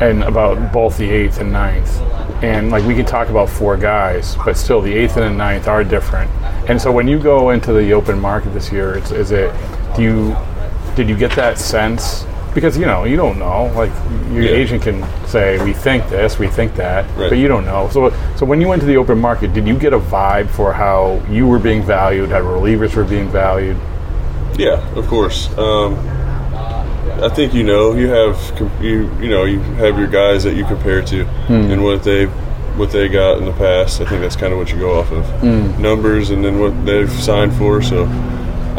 and 0.00 0.24
about 0.24 0.72
both 0.72 0.96
the 0.96 1.08
eighth 1.10 1.40
and 1.40 1.52
ninth. 1.52 2.00
And 2.42 2.70
like 2.70 2.84
we 2.84 2.94
can 2.94 3.04
talk 3.04 3.28
about 3.28 3.50
four 3.50 3.76
guys, 3.76 4.34
but 4.44 4.56
still 4.56 4.80
the 4.80 4.92
eighth 4.92 5.18
and 5.18 5.26
the 5.26 5.36
ninth 5.36 5.68
are 5.68 5.84
different. 5.84 6.30
And 6.70 6.80
so 6.80 6.90
when 6.90 7.06
you 7.06 7.18
go 7.18 7.50
into 7.50 7.72
the 7.74 7.92
open 7.92 8.18
market 8.18 8.54
this 8.54 8.72
year, 8.72 8.96
it's, 8.96 9.10
is 9.10 9.30
it 9.30 9.54
do 9.94 10.02
you 10.02 10.36
did 10.94 11.08
you 11.08 11.16
get 11.16 11.32
that 11.36 11.58
sense? 11.58 12.24
Because 12.54 12.76
you 12.76 12.84
know 12.86 13.04
you 13.04 13.16
don't 13.16 13.38
know. 13.38 13.70
Like 13.76 13.90
your 14.32 14.42
Yeah. 14.42 14.50
agent 14.62 14.82
can 14.82 15.04
say 15.26 15.62
we 15.64 15.72
think 15.72 16.08
this, 16.08 16.38
we 16.38 16.48
think 16.48 16.74
that, 16.76 17.04
Right. 17.16 17.28
but 17.30 17.38
you 17.38 17.46
don't 17.48 17.64
know. 17.64 17.88
So 17.92 18.12
so 18.36 18.44
when 18.44 18.60
you 18.60 18.68
went 18.68 18.80
to 18.82 18.86
the 18.86 18.96
open 18.96 19.20
market, 19.20 19.52
did 19.52 19.66
you 19.68 19.74
get 19.74 19.92
a 19.92 19.98
vibe 19.98 20.48
for 20.48 20.72
how 20.72 21.20
you 21.30 21.46
were 21.46 21.58
being 21.60 21.82
valued, 21.82 22.30
how 22.30 22.40
relievers 22.40 22.94
were 22.96 23.04
being 23.04 23.28
valued? 23.28 23.76
Yeah, 24.58 24.80
of 24.96 25.06
course. 25.06 25.48
Um, 25.56 25.96
I 27.22 27.28
think 27.28 27.54
you 27.54 27.62
know 27.62 27.92
you 27.94 28.08
have 28.08 28.36
you 28.80 29.10
you 29.20 29.28
know 29.28 29.44
you 29.44 29.60
have 29.78 29.98
your 29.98 30.08
guys 30.08 30.42
that 30.44 30.54
you 30.54 30.64
compare 30.64 31.02
to 31.02 31.26
and 31.48 31.84
what 31.84 32.02
they 32.02 32.26
what 32.76 32.90
they 32.90 33.08
got 33.08 33.38
in 33.38 33.44
the 33.44 33.52
past. 33.52 34.00
I 34.00 34.06
think 34.06 34.22
that's 34.22 34.36
kind 34.36 34.52
of 34.52 34.58
what 34.58 34.72
you 34.72 34.78
go 34.78 34.98
off 34.98 35.12
of 35.12 35.24
numbers 35.78 36.30
and 36.30 36.44
then 36.44 36.58
what 36.58 36.72
they've 36.86 37.10
signed 37.10 37.52
for. 37.54 37.82
So 37.82 38.06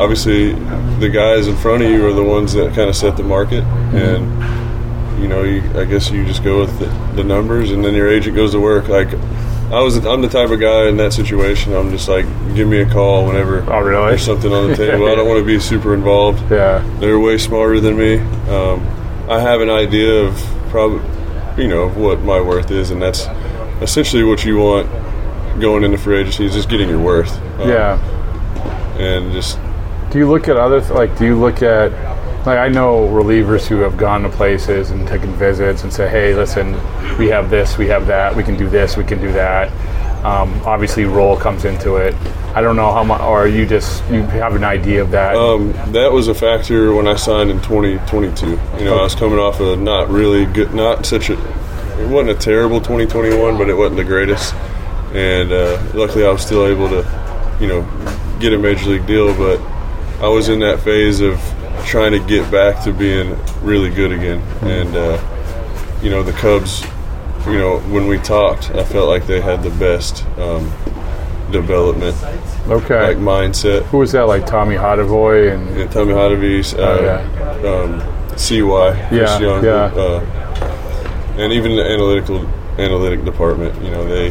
obviously 0.01 0.53
the 0.99 1.09
guys 1.09 1.47
in 1.47 1.55
front 1.57 1.83
of 1.83 1.89
you 1.89 2.05
are 2.07 2.13
the 2.13 2.23
ones 2.23 2.53
that 2.53 2.73
kind 2.73 2.89
of 2.89 2.95
set 2.95 3.15
the 3.17 3.23
market 3.23 3.63
and 3.93 5.21
you 5.21 5.27
know 5.27 5.43
you, 5.43 5.61
I 5.79 5.85
guess 5.85 6.09
you 6.09 6.25
just 6.25 6.43
go 6.43 6.59
with 6.61 6.79
the, 6.79 6.87
the 7.15 7.23
numbers 7.23 7.71
and 7.71 7.83
then 7.85 7.93
your 7.93 8.07
agent 8.09 8.35
goes 8.35 8.51
to 8.51 8.59
work 8.59 8.87
like. 8.87 9.09
I 9.71 9.79
was 9.81 9.95
I'm 10.05 10.21
the 10.21 10.27
type 10.27 10.49
of 10.49 10.59
guy 10.59 10.89
in 10.89 10.97
that 10.97 11.13
situation. 11.13 11.73
I'm 11.73 11.91
just 11.91 12.09
like, 12.09 12.25
give 12.55 12.67
me 12.67 12.81
a 12.81 12.89
call 12.89 13.25
whenever 13.27 13.61
Oh, 13.71 13.79
really? 13.79 14.09
there's 14.09 14.21
something 14.25 14.51
on 14.51 14.67
the 14.69 14.75
table. 14.75 15.07
I 15.09 15.15
don't 15.15 15.25
want 15.29 15.39
to 15.39 15.45
be 15.45 15.61
super 15.61 15.93
involved. 15.93 16.41
Yeah. 16.51 16.79
They're 16.99 17.17
way 17.17 17.37
smarter 17.37 17.79
than 17.79 17.97
me. 17.97 18.17
Um, 18.49 18.85
I 19.29 19.39
have 19.39 19.61
an 19.61 19.69
idea 19.69 20.25
of 20.25 20.35
probably, 20.71 20.99
you 21.63 21.69
know, 21.69 21.83
of 21.83 21.95
what 21.95 22.19
my 22.19 22.41
worth 22.41 22.69
is, 22.69 22.91
and 22.91 23.01
that's 23.01 23.27
essentially 23.81 24.23
what 24.25 24.43
you 24.43 24.57
want 24.57 24.89
going 25.61 25.85
into 25.85 25.97
free 25.97 26.17
agency 26.19 26.43
is 26.47 26.53
just 26.53 26.67
getting 26.67 26.89
your 26.89 26.99
worth. 26.99 27.31
Um, 27.61 27.69
yeah. 27.69 27.97
And 28.99 29.31
just 29.31 29.57
Do 30.11 30.17
you 30.19 30.29
look 30.29 30.47
at 30.47 30.57
other 30.57 30.79
th- 30.81 30.91
like? 30.91 31.17
Do 31.17 31.25
you 31.25 31.35
look 31.39 31.61
at 31.63 31.91
like 32.45 32.57
I 32.57 32.67
know 32.67 33.07
relievers 33.07 33.65
who 33.67 33.77
have 33.79 33.97
gone 33.97 34.23
to 34.23 34.29
places 34.29 34.89
and 34.91 35.07
taken 35.07 35.31
visits 35.33 35.83
and 35.83 35.93
say, 35.93 36.09
"Hey, 36.09 36.33
listen, 36.35 36.73
we 37.17 37.27
have 37.29 37.49
this, 37.49 37.77
we 37.77 37.87
have 37.87 38.07
that, 38.07 38.35
we 38.35 38.43
can 38.43 38.57
do 38.57 38.69
this, 38.69 38.97
we 38.97 39.03
can 39.03 39.21
do 39.21 39.31
that." 39.33 39.71
Um, 40.25 40.61
obviously, 40.65 41.05
role 41.05 41.35
comes 41.37 41.65
into 41.65 41.95
it. 41.95 42.13
I 42.53 42.61
don't 42.61 42.75
know 42.75 42.91
how 42.91 43.03
much, 43.03 43.21
or 43.21 43.47
you 43.47 43.65
just 43.65 44.03
you 44.11 44.21
have 44.23 44.55
an 44.55 44.63
idea 44.65 45.01
of 45.01 45.11
that. 45.11 45.35
um, 45.35 45.71
that 45.93 46.11
was 46.11 46.27
a 46.27 46.35
factor 46.35 46.93
when 46.93 47.07
I 47.07 47.15
signed 47.15 47.49
in 47.49 47.61
2022. 47.61 48.49
You 48.79 48.85
know, 48.85 48.99
I 48.99 49.03
was 49.03 49.15
coming 49.15 49.39
off 49.39 49.59
a 49.61 49.77
not 49.77 50.09
really 50.09 50.45
good, 50.45 50.73
not 50.73 51.05
such 51.05 51.29
a, 51.29 51.33
it 52.01 52.09
wasn't 52.09 52.31
a 52.31 52.39
terrible 52.39 52.81
2021, 52.81 53.57
but 53.57 53.69
it 53.69 53.73
wasn't 53.75 53.95
the 53.97 54.03
greatest. 54.03 54.53
And 55.13 55.51
uh, 55.53 55.81
luckily, 55.93 56.25
I 56.25 56.29
was 56.31 56.41
still 56.45 56.65
able 56.67 56.89
to, 56.89 57.57
you 57.61 57.67
know, 57.67 57.81
get 58.39 58.51
a 58.53 58.57
major 58.57 58.89
league 58.89 59.07
deal. 59.07 59.33
But 59.35 59.59
I 60.21 60.27
was 60.27 60.49
in 60.49 60.59
that 60.59 60.79
phase 60.81 61.19
of 61.19 61.39
trying 61.85 62.11
to 62.11 62.19
get 62.19 62.49
back 62.51 62.83
to 62.83 62.93
being 62.93 63.35
really 63.61 63.89
good 63.89 64.11
again. 64.11 64.39
And 64.61 64.95
uh, 64.95 65.99
you 66.03 66.11
know, 66.11 66.21
the 66.21 66.31
Cubs, 66.33 66.83
you 67.47 67.57
know, 67.57 67.79
when 67.89 68.07
we 68.07 68.17
talked, 68.19 68.69
I 68.71 68.83
felt 68.83 69.09
like 69.09 69.25
they 69.25 69.41
had 69.41 69.63
the 69.63 69.71
best 69.71 70.23
um, 70.37 70.71
development, 71.51 72.15
okay. 72.67 73.01
like 73.01 73.17
mindset. 73.17 73.83
Who 73.85 73.97
was 73.97 74.11
that? 74.11 74.27
Like 74.27 74.45
Tommy 74.45 74.75
Hottovy 74.75 75.53
and 75.53 75.77
Yeah, 75.77 75.87
Tommy 75.87 76.13
Hottovy, 76.13 76.77
uh, 76.77 77.27
Oh, 77.63 77.83
um, 77.83 78.37
CY, 78.37 79.15
Yeah, 79.15 79.39
Young, 79.39 79.63
yeah. 79.63 79.85
Uh, 79.85 81.33
and 81.37 81.51
even 81.51 81.75
the 81.75 81.83
analytical 81.83 82.45
analytic 82.77 83.25
department. 83.25 83.81
You 83.83 83.91
know, 83.91 84.07
they 84.07 84.29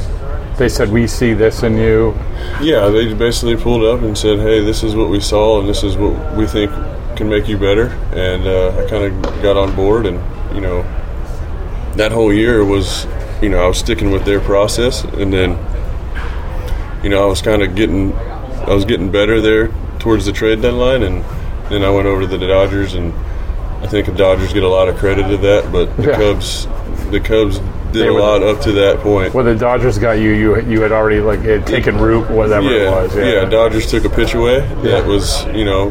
they 0.61 0.69
said 0.69 0.93
we 0.93 1.07
see 1.07 1.33
this 1.33 1.62
in 1.62 1.75
you. 1.79 2.14
yeah, 2.61 2.88
they 2.88 3.14
basically 3.14 3.57
pulled 3.57 3.83
up 3.83 4.02
and 4.02 4.17
said, 4.17 4.38
"Hey, 4.38 4.61
this 4.62 4.83
is 4.83 4.95
what 4.95 5.09
we 5.09 5.19
saw, 5.19 5.59
and 5.59 5.67
this 5.67 5.83
is 5.83 5.97
what 5.97 6.37
we 6.37 6.47
think 6.47 6.71
can 7.17 7.31
make 7.31 7.49
you 7.49 7.57
better." 7.57 7.87
And 8.12 8.47
uh, 8.47 8.76
I 8.79 8.87
kind 8.90 9.05
of 9.05 9.43
got 9.43 9.57
on 9.57 9.75
board, 9.75 10.05
and 10.05 10.21
you 10.55 10.61
know, 10.61 10.83
that 11.97 12.12
whole 12.12 12.31
year 12.33 12.62
was, 12.62 13.07
you 13.40 13.49
know, 13.49 13.64
I 13.64 13.69
was 13.69 13.79
sticking 13.79 14.11
with 14.11 14.26
their 14.26 14.38
process, 14.38 15.02
and 15.02 15.33
then, 15.33 15.59
you 17.02 17.09
know, 17.09 17.23
I 17.23 17.26
was 17.26 17.40
kind 17.40 17.62
of 17.62 17.75
getting, 17.75 18.12
I 18.12 18.75
was 18.75 18.85
getting 18.85 19.11
better 19.11 19.40
there 19.40 19.69
towards 19.99 20.26
the 20.26 20.33
trade 20.33 20.61
deadline, 20.61 21.02
and 21.02 21.25
then 21.71 21.83
I 21.83 21.88
went 21.90 22.07
over 22.07 22.21
to 22.21 22.26
the 22.37 22.47
Dodgers, 22.47 22.93
and 22.93 23.14
I 23.83 23.87
think 23.87 24.05
the 24.07 24.12
Dodgers 24.12 24.52
get 24.52 24.62
a 24.62 24.69
lot 24.69 24.88
of 24.88 24.97
credit 24.97 25.26
to 25.29 25.38
that, 25.38 25.73
but 25.73 25.97
the 25.97 26.02
Yeah. 26.11 26.17
Cubs, 26.17 26.67
the 27.11 27.21
Cubs 27.21 27.61
did 27.92 28.06
a 28.09 28.12
were- 28.12 28.20
lot 28.20 28.42
up 28.42 28.61
to 28.62 28.73
that 28.73 28.99
point. 29.00 29.35
Well, 29.35 29.44
the 29.44 29.54
Dodgers 29.54 29.99
got 29.99 30.12
you. 30.12 30.30
You 30.30 30.61
you 30.62 30.80
had 30.82 30.92
already 30.92 31.20
like 31.20 31.40
had 31.40 31.66
taken 31.66 31.99
root, 31.99 32.30
whatever 32.30 32.70
yeah, 32.70 32.82
it 32.82 32.90
was. 32.90 33.16
Yeah. 33.16 33.44
Dodgers 33.47 33.90
took 33.90 34.04
a 34.04 34.11
pitch 34.11 34.35
away 34.35 34.61
that 34.82 35.06
was, 35.06 35.44
you 35.47 35.64
know, 35.64 35.90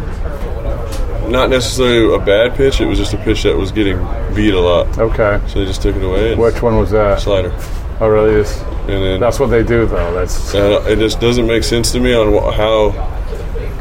not 1.29 1.49
necessarily 1.49 2.13
a 2.15 2.19
bad 2.19 2.55
pitch. 2.55 2.81
It 2.81 2.85
was 2.85 2.97
just 2.97 3.13
a 3.13 3.17
pitch 3.17 3.43
that 3.43 3.55
was 3.55 3.71
getting 3.71 3.97
beat 4.33 4.53
a 4.53 4.59
lot. 4.59 4.97
Okay. 4.97 5.39
So 5.47 5.59
they 5.59 5.65
just 5.65 5.81
took 5.81 5.95
it 5.95 6.03
away. 6.03 6.35
Which 6.35 6.61
one 6.61 6.77
was 6.77 6.91
that? 6.91 7.19
Slider. 7.21 7.53
Oh, 7.99 8.07
really? 8.07 8.33
This- 8.33 8.59
And 8.87 9.03
then 9.03 9.19
That's 9.19 9.39
what 9.39 9.47
they 9.47 9.61
do, 9.63 9.85
though. 9.85 10.13
That's 10.13 10.55
uh, 10.55 10.83
it 10.87 10.95
just 10.97 11.19
doesn't 11.19 11.45
make 11.45 11.63
sense 11.63 11.91
to 11.91 11.99
me 11.99 12.13
on 12.15 12.31
how, 12.53 12.91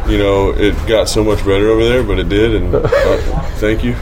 you 0.08 0.18
know, 0.18 0.50
it 0.50 0.74
got 0.86 1.08
so 1.08 1.24
much 1.24 1.38
better 1.38 1.68
over 1.70 1.84
there, 1.88 2.02
but 2.02 2.18
it 2.18 2.28
did. 2.28 2.54
And 2.56 2.74
uh, 2.74 2.86
thank 3.58 3.82
you 3.84 3.92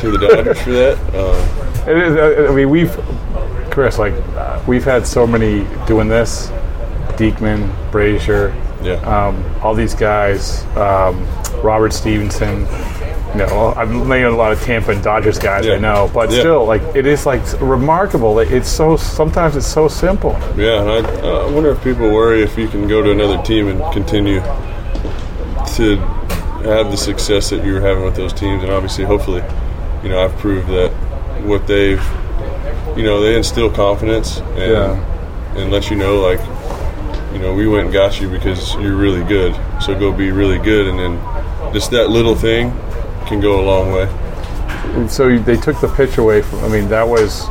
to 0.00 0.10
the 0.10 0.18
Dodgers 0.18 0.60
for 0.62 0.70
that. 0.72 0.98
Um, 1.14 1.88
It 1.88 1.96
is, 1.96 2.16
uh, 2.16 2.50
I 2.50 2.54
mean, 2.54 2.70
we've, 2.70 2.96
Chris, 3.72 3.98
like, 3.98 4.12
uh, 4.36 4.62
we've 4.66 4.84
had 4.84 5.06
so 5.06 5.26
many 5.26 5.66
doing 5.86 6.06
this. 6.08 6.48
Diekman, 7.16 7.68
Brasier, 7.90 8.54
yeah. 8.82 8.94
um, 9.04 9.42
all 9.62 9.74
these 9.74 9.94
guys, 9.94 10.64
um, 10.76 11.26
Robert 11.62 11.92
Stephenson. 11.92 12.66
you 13.32 13.38
know, 13.38 13.72
I'm 13.74 14.10
laying 14.10 14.26
a 14.26 14.30
lot 14.30 14.52
of 14.52 14.60
Tampa 14.62 14.90
and 14.90 15.02
Dodgers 15.02 15.38
guys, 15.38 15.64
Yeah. 15.64 15.74
I 15.74 15.78
know, 15.78 16.10
but 16.12 16.30
Yeah. 16.30 16.40
still, 16.40 16.66
like, 16.66 16.82
it 16.94 17.06
is 17.06 17.24
like 17.24 17.40
remarkable. 17.62 18.38
It's 18.40 18.68
so 18.68 18.96
sometimes 18.98 19.56
it's 19.56 19.66
so 19.66 19.88
simple. 19.88 20.36
Yeah, 20.54 20.82
and 20.82 21.06
I, 21.06 21.28
I 21.28 21.50
wonder 21.50 21.70
if 21.70 21.82
people 21.82 22.10
worry 22.10 22.42
if 22.42 22.58
you 22.58 22.68
can 22.68 22.86
go 22.88 23.00
to 23.00 23.10
another 23.10 23.40
team 23.42 23.68
and 23.68 23.80
continue 23.90 24.40
to 25.76 25.96
have 26.64 26.90
the 26.90 26.96
success 26.96 27.48
that 27.50 27.64
you 27.64 27.72
were 27.72 27.80
having 27.80 28.04
with 28.04 28.16
those 28.16 28.34
teams. 28.34 28.62
And 28.62 28.70
obviously, 28.70 29.04
hopefully, 29.04 29.42
you 30.02 30.10
know, 30.10 30.22
I've 30.22 30.36
proved 30.36 30.68
that 30.68 30.90
what 31.44 31.66
they've, 31.66 32.02
you 32.96 33.02
know, 33.02 33.20
they 33.20 33.36
instill 33.36 33.70
confidence 33.70 34.38
and, 34.38 34.72
Yeah. 34.72 35.54
and 35.56 35.70
let 35.70 35.90
you 35.90 35.96
know, 35.96 36.20
like, 36.20 36.40
you 37.32 37.38
know, 37.38 37.54
we 37.54 37.66
went 37.66 37.84
and 37.84 37.92
got 37.92 38.20
you 38.20 38.28
because 38.28 38.74
you're 38.76 38.96
really 38.96 39.24
good. 39.24 39.54
So 39.80 39.98
go 39.98 40.12
be 40.12 40.30
really 40.30 40.58
good. 40.58 40.86
And 40.88 40.98
then 40.98 41.72
just 41.72 41.90
that 41.92 42.10
little 42.10 42.34
thing 42.34 42.72
can 43.26 43.40
go 43.40 43.60
a 43.60 43.64
long 43.64 43.92
way. 43.92 44.08
And 44.94 45.10
so 45.10 45.38
they 45.38 45.56
took 45.56 45.80
the 45.80 45.88
pitch 45.88 46.18
away 46.18 46.42
from. 46.42 46.64
I 46.64 46.68
mean, 46.68 46.88
that 46.88 47.08
was. 47.08 47.46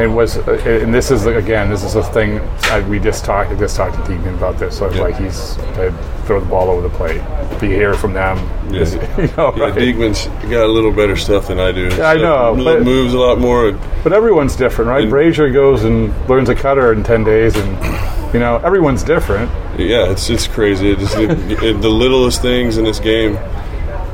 And 0.00 0.16
was 0.16 0.36
uh, 0.38 0.52
and 0.66 0.92
this 0.92 1.10
is 1.12 1.24
again 1.26 1.70
this 1.70 1.84
is 1.84 1.94
a 1.94 2.02
thing 2.02 2.40
I, 2.64 2.80
we 2.88 2.98
just 2.98 3.24
talked 3.24 3.50
I 3.52 3.54
just 3.56 3.76
talked 3.76 3.94
to 3.94 4.02
Diekman 4.02 4.34
about 4.34 4.58
this 4.58 4.78
so 4.78 4.90
Yeah. 4.90 5.02
like 5.02 5.16
he's 5.16 5.56
they 5.76 5.92
throw 6.26 6.40
the 6.40 6.46
ball 6.46 6.68
over 6.68 6.82
the 6.88 6.94
plate 6.96 7.22
you 7.62 7.68
hear 7.70 7.94
from 7.94 8.12
them 8.12 8.36
Yeah, 8.72 8.80
Just, 8.80 8.94
you 9.18 9.36
know, 9.36 9.54
yeah 9.56 9.64
right? 9.66 9.74
Diekman's 9.74 10.26
got 10.50 10.64
a 10.64 10.72
little 10.72 10.90
better 10.90 11.14
stuff 11.16 11.46
than 11.46 11.60
I 11.60 11.70
do. 11.70 11.88
I 12.02 12.16
know, 12.16 12.54
but- 12.62 12.82
moves 12.82 13.14
a 13.14 13.18
lot 13.18 13.38
more. 13.38 13.72
But 14.02 14.12
everyone's 14.12 14.56
different, 14.56 14.88
right? 14.90 15.04
And- 15.04 15.12
Brasier 15.12 15.52
goes 15.52 15.84
and 15.84 16.12
learns 16.28 16.48
a 16.48 16.54
cutter 16.54 16.92
in 16.92 17.02
ten 17.04 17.22
days, 17.24 17.54
and 17.56 18.34
you 18.34 18.40
know 18.40 18.56
everyone's 18.64 19.02
different. 19.04 19.48
Yeah, 19.78 20.10
it's 20.10 20.28
it's 20.28 20.46
crazy. 20.48 20.90
It 20.90 20.98
just, 20.98 21.16
it, 21.16 21.30
it, 21.62 21.80
the 21.80 21.88
littlest 21.88 22.42
things 22.42 22.76
in 22.76 22.84
this 22.84 22.98
game, 23.00 23.36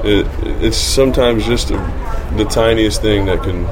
it, 0.05 0.27
it's 0.63 0.77
sometimes 0.77 1.47
just 1.47 1.69
the 1.69 2.47
tiniest 2.51 3.01
thing 3.03 3.25
that 3.27 3.43
can 3.43 3.65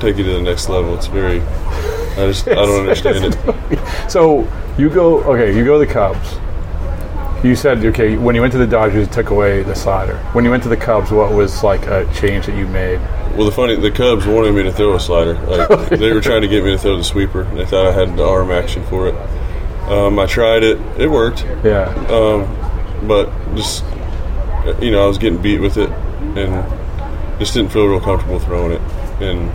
take 0.00 0.16
you 0.16 0.24
to 0.24 0.32
the 0.32 0.42
next 0.42 0.68
level. 0.68 0.94
It's 0.94 1.06
very, 1.06 1.40
I 1.40 2.26
just 2.26 2.48
I 2.48 2.54
don't 2.54 2.80
understand 2.88 3.36
it. 3.36 4.10
So 4.10 4.48
you 4.78 4.90
go, 4.90 5.22
okay, 5.24 5.56
you 5.56 5.64
go 5.64 5.80
to 5.80 5.86
the 5.86 5.92
Cubs. 5.92 6.38
You 7.44 7.54
said, 7.54 7.84
okay, 7.84 8.16
when 8.16 8.34
you 8.34 8.40
went 8.40 8.52
to 8.52 8.58
the 8.58 8.66
Dodgers, 8.66 9.06
you 9.06 9.12
took 9.12 9.30
away 9.30 9.62
the 9.62 9.74
slider. 9.74 10.16
When 10.32 10.44
you 10.44 10.50
went 10.50 10.62
to 10.64 10.68
the 10.68 10.76
Cubs, 10.76 11.10
what 11.10 11.32
was 11.32 11.62
like 11.62 11.86
a 11.86 12.10
change 12.14 12.46
that 12.46 12.56
you 12.56 12.66
made? 12.66 12.98
Well, 13.36 13.44
the 13.44 13.52
funny, 13.52 13.76
the 13.76 13.90
Cubs 13.90 14.26
wanted 14.26 14.54
me 14.54 14.62
to 14.62 14.72
throw 14.72 14.94
a 14.94 15.00
slider. 15.00 15.34
Like 15.34 15.88
they 15.90 16.12
were 16.12 16.20
trying 16.20 16.42
to 16.42 16.48
get 16.48 16.64
me 16.64 16.70
to 16.70 16.78
throw 16.78 16.96
the 16.96 17.04
sweeper. 17.04 17.44
They 17.54 17.66
thought 17.66 17.86
I 17.86 17.92
had 17.92 18.16
the 18.16 18.26
arm 18.26 18.50
action 18.50 18.84
for 18.86 19.08
it. 19.08 19.14
Um, 19.88 20.18
I 20.18 20.26
tried 20.26 20.64
it. 20.64 20.80
It 20.98 21.08
worked. 21.08 21.44
Yeah, 21.62 21.84
um, 22.08 23.06
but 23.06 23.30
just 23.54 23.84
you 24.80 24.90
know, 24.90 25.04
I 25.04 25.06
was 25.06 25.18
getting 25.18 25.40
beat 25.40 25.60
with 25.60 25.76
it, 25.76 25.90
and 25.90 27.38
just 27.38 27.54
didn't 27.54 27.70
feel 27.70 27.86
real 27.86 28.00
comfortable 28.00 28.40
throwing 28.40 28.72
it. 28.72 28.80
And 29.20 29.50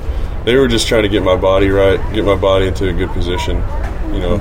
they 0.45 0.55
were 0.55 0.67
just 0.67 0.87
trying 0.87 1.03
to 1.03 1.09
get 1.09 1.23
my 1.23 1.35
body 1.35 1.69
right, 1.69 1.99
get 2.13 2.25
my 2.25 2.35
body 2.35 2.67
into 2.67 2.89
a 2.89 2.93
good 2.93 3.09
position, 3.09 3.57
you 4.13 4.19
know, 4.19 4.37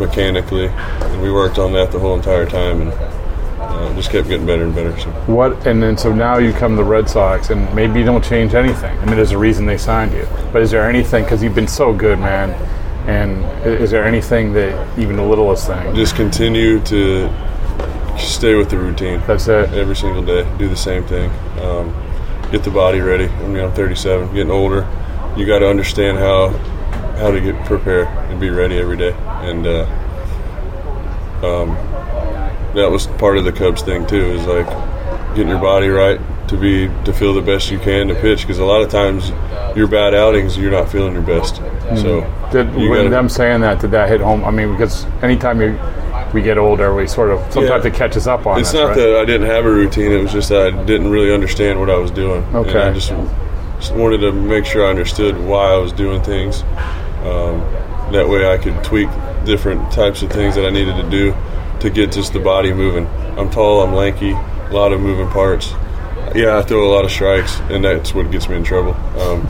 mechanically. 0.00 0.66
And 0.66 1.22
we 1.22 1.30
worked 1.30 1.58
on 1.58 1.72
that 1.74 1.92
the 1.92 1.98
whole 1.98 2.16
entire 2.16 2.46
time, 2.46 2.82
and 2.82 2.92
uh, 2.92 3.94
just 3.94 4.10
kept 4.10 4.28
getting 4.28 4.46
better 4.46 4.64
and 4.64 4.74
better. 4.74 4.98
So 4.98 5.10
what? 5.26 5.66
And 5.66 5.82
then 5.82 5.96
so 5.96 6.12
now 6.12 6.38
you 6.38 6.52
come 6.52 6.72
to 6.72 6.82
the 6.82 6.88
Red 6.88 7.08
Sox, 7.08 7.50
and 7.50 7.72
maybe 7.74 8.00
you 8.00 8.04
don't 8.04 8.24
change 8.24 8.54
anything. 8.54 8.98
I 8.98 9.04
mean, 9.06 9.16
there's 9.16 9.32
a 9.32 9.38
reason 9.38 9.66
they 9.66 9.78
signed 9.78 10.12
you, 10.12 10.26
but 10.52 10.62
is 10.62 10.70
there 10.70 10.88
anything? 10.88 11.24
Because 11.24 11.42
you've 11.42 11.54
been 11.54 11.68
so 11.68 11.92
good, 11.92 12.18
man. 12.18 12.50
And 13.08 13.44
is 13.66 13.90
there 13.90 14.04
anything 14.04 14.52
that 14.52 14.98
even 14.98 15.16
the 15.16 15.24
littlest 15.24 15.66
thing? 15.66 15.94
just 15.94 16.14
continue 16.14 16.80
to 16.84 17.28
stay 18.16 18.54
with 18.54 18.70
the 18.70 18.78
routine. 18.78 19.20
That's 19.26 19.48
it. 19.48 19.72
every 19.72 19.96
single 19.96 20.22
day. 20.22 20.46
Do 20.56 20.68
the 20.68 20.76
same 20.76 21.04
thing. 21.04 21.30
Um, 21.60 21.92
get 22.52 22.62
the 22.62 22.70
body 22.70 23.00
ready. 23.00 23.26
I 23.26 23.46
mean, 23.48 23.64
I'm 23.64 23.72
37, 23.72 24.32
getting 24.34 24.52
older. 24.52 24.86
You 25.36 25.46
got 25.46 25.60
to 25.60 25.68
understand 25.68 26.18
how 26.18 26.48
how 27.18 27.30
to 27.30 27.40
get 27.40 27.64
prepare 27.64 28.04
and 28.30 28.40
be 28.40 28.50
ready 28.50 28.78
every 28.78 28.96
day. 28.96 29.12
And 29.42 29.66
uh, 29.66 29.86
um, 31.42 31.70
that 32.74 32.88
was 32.90 33.06
part 33.06 33.36
of 33.38 33.44
the 33.44 33.52
Cubs 33.52 33.82
thing 33.82 34.06
too. 34.06 34.24
Is 34.32 34.46
like 34.46 34.66
getting 35.34 35.48
your 35.48 35.60
body 35.60 35.88
right 35.88 36.20
to 36.48 36.56
be 36.56 36.88
to 37.04 37.12
feel 37.12 37.32
the 37.34 37.40
best 37.42 37.70
you 37.70 37.78
can 37.78 38.08
to 38.08 38.14
pitch. 38.14 38.42
Because 38.42 38.58
a 38.58 38.64
lot 38.64 38.82
of 38.82 38.90
times 38.90 39.30
your 39.76 39.86
bad 39.88 40.14
outings, 40.14 40.56
you're 40.58 40.70
not 40.70 40.90
feeling 40.90 41.12
your 41.14 41.22
best. 41.22 41.56
So 41.96 42.20
Did 42.52 42.72
you 42.74 42.90
when 42.90 42.98
gotta- 43.00 43.10
them 43.10 43.28
saying 43.28 43.60
that 43.62 43.80
did 43.80 43.90
that 43.92 44.08
hit 44.08 44.20
home? 44.20 44.44
I 44.44 44.50
mean, 44.50 44.72
because 44.72 45.04
anytime 45.22 45.60
you, 45.60 45.78
we 46.34 46.42
get 46.42 46.58
older, 46.58 46.94
we 46.94 47.06
sort 47.06 47.30
of 47.30 47.40
sometimes 47.52 47.84
Yeah. 47.84 47.90
it 47.90 47.94
catches 47.94 48.26
up 48.26 48.46
on 48.46 48.60
It's 48.60 48.68
us. 48.70 48.74
not 48.74 48.88
right? 48.88 48.96
that 48.96 49.16
I 49.16 49.24
didn't 49.24 49.46
have 49.48 49.64
a 49.66 49.70
routine. 49.70 50.12
It 50.12 50.22
was 50.22 50.32
just 50.32 50.48
that 50.50 50.66
I 50.74 50.84
didn't 50.84 51.10
really 51.10 51.32
understand 51.32 51.80
what 51.80 51.88
I 51.90 51.96
was 51.96 52.10
doing. 52.10 52.42
Okay. 52.54 52.70
And 52.70 52.78
I 52.78 52.92
just, 52.92 53.10
just 53.82 53.94
wanted 53.96 54.18
to 54.18 54.30
make 54.30 54.64
sure 54.64 54.86
I 54.86 54.90
understood 54.90 55.36
why 55.36 55.72
I 55.72 55.76
was 55.76 55.92
doing 55.92 56.22
things. 56.22 56.62
Um, 57.24 57.58
that 58.12 58.28
way 58.28 58.48
I 58.48 58.56
could 58.56 58.82
tweak 58.84 59.08
different 59.44 59.90
types 59.92 60.22
of 60.22 60.30
things 60.30 60.54
that 60.54 60.64
I 60.64 60.70
needed 60.70 60.94
to 61.02 61.10
do 61.10 61.34
to 61.80 61.90
get 61.90 62.12
just 62.12 62.32
the 62.32 62.38
body 62.38 62.72
moving. 62.72 63.08
I'm 63.36 63.50
tall, 63.50 63.82
I'm 63.82 63.92
lanky, 63.92 64.30
a 64.30 64.70
lot 64.70 64.92
of 64.92 65.00
moving 65.00 65.28
parts. 65.30 65.72
Yeah, 66.32 66.58
I 66.58 66.62
throw 66.62 66.88
a 66.88 66.92
lot 66.94 67.04
of 67.04 67.10
strikes, 67.10 67.58
and 67.70 67.84
that's 67.84 68.14
what 68.14 68.30
gets 68.30 68.48
me 68.48 68.54
in 68.54 68.62
trouble. 68.62 68.94
Um, 69.20 69.48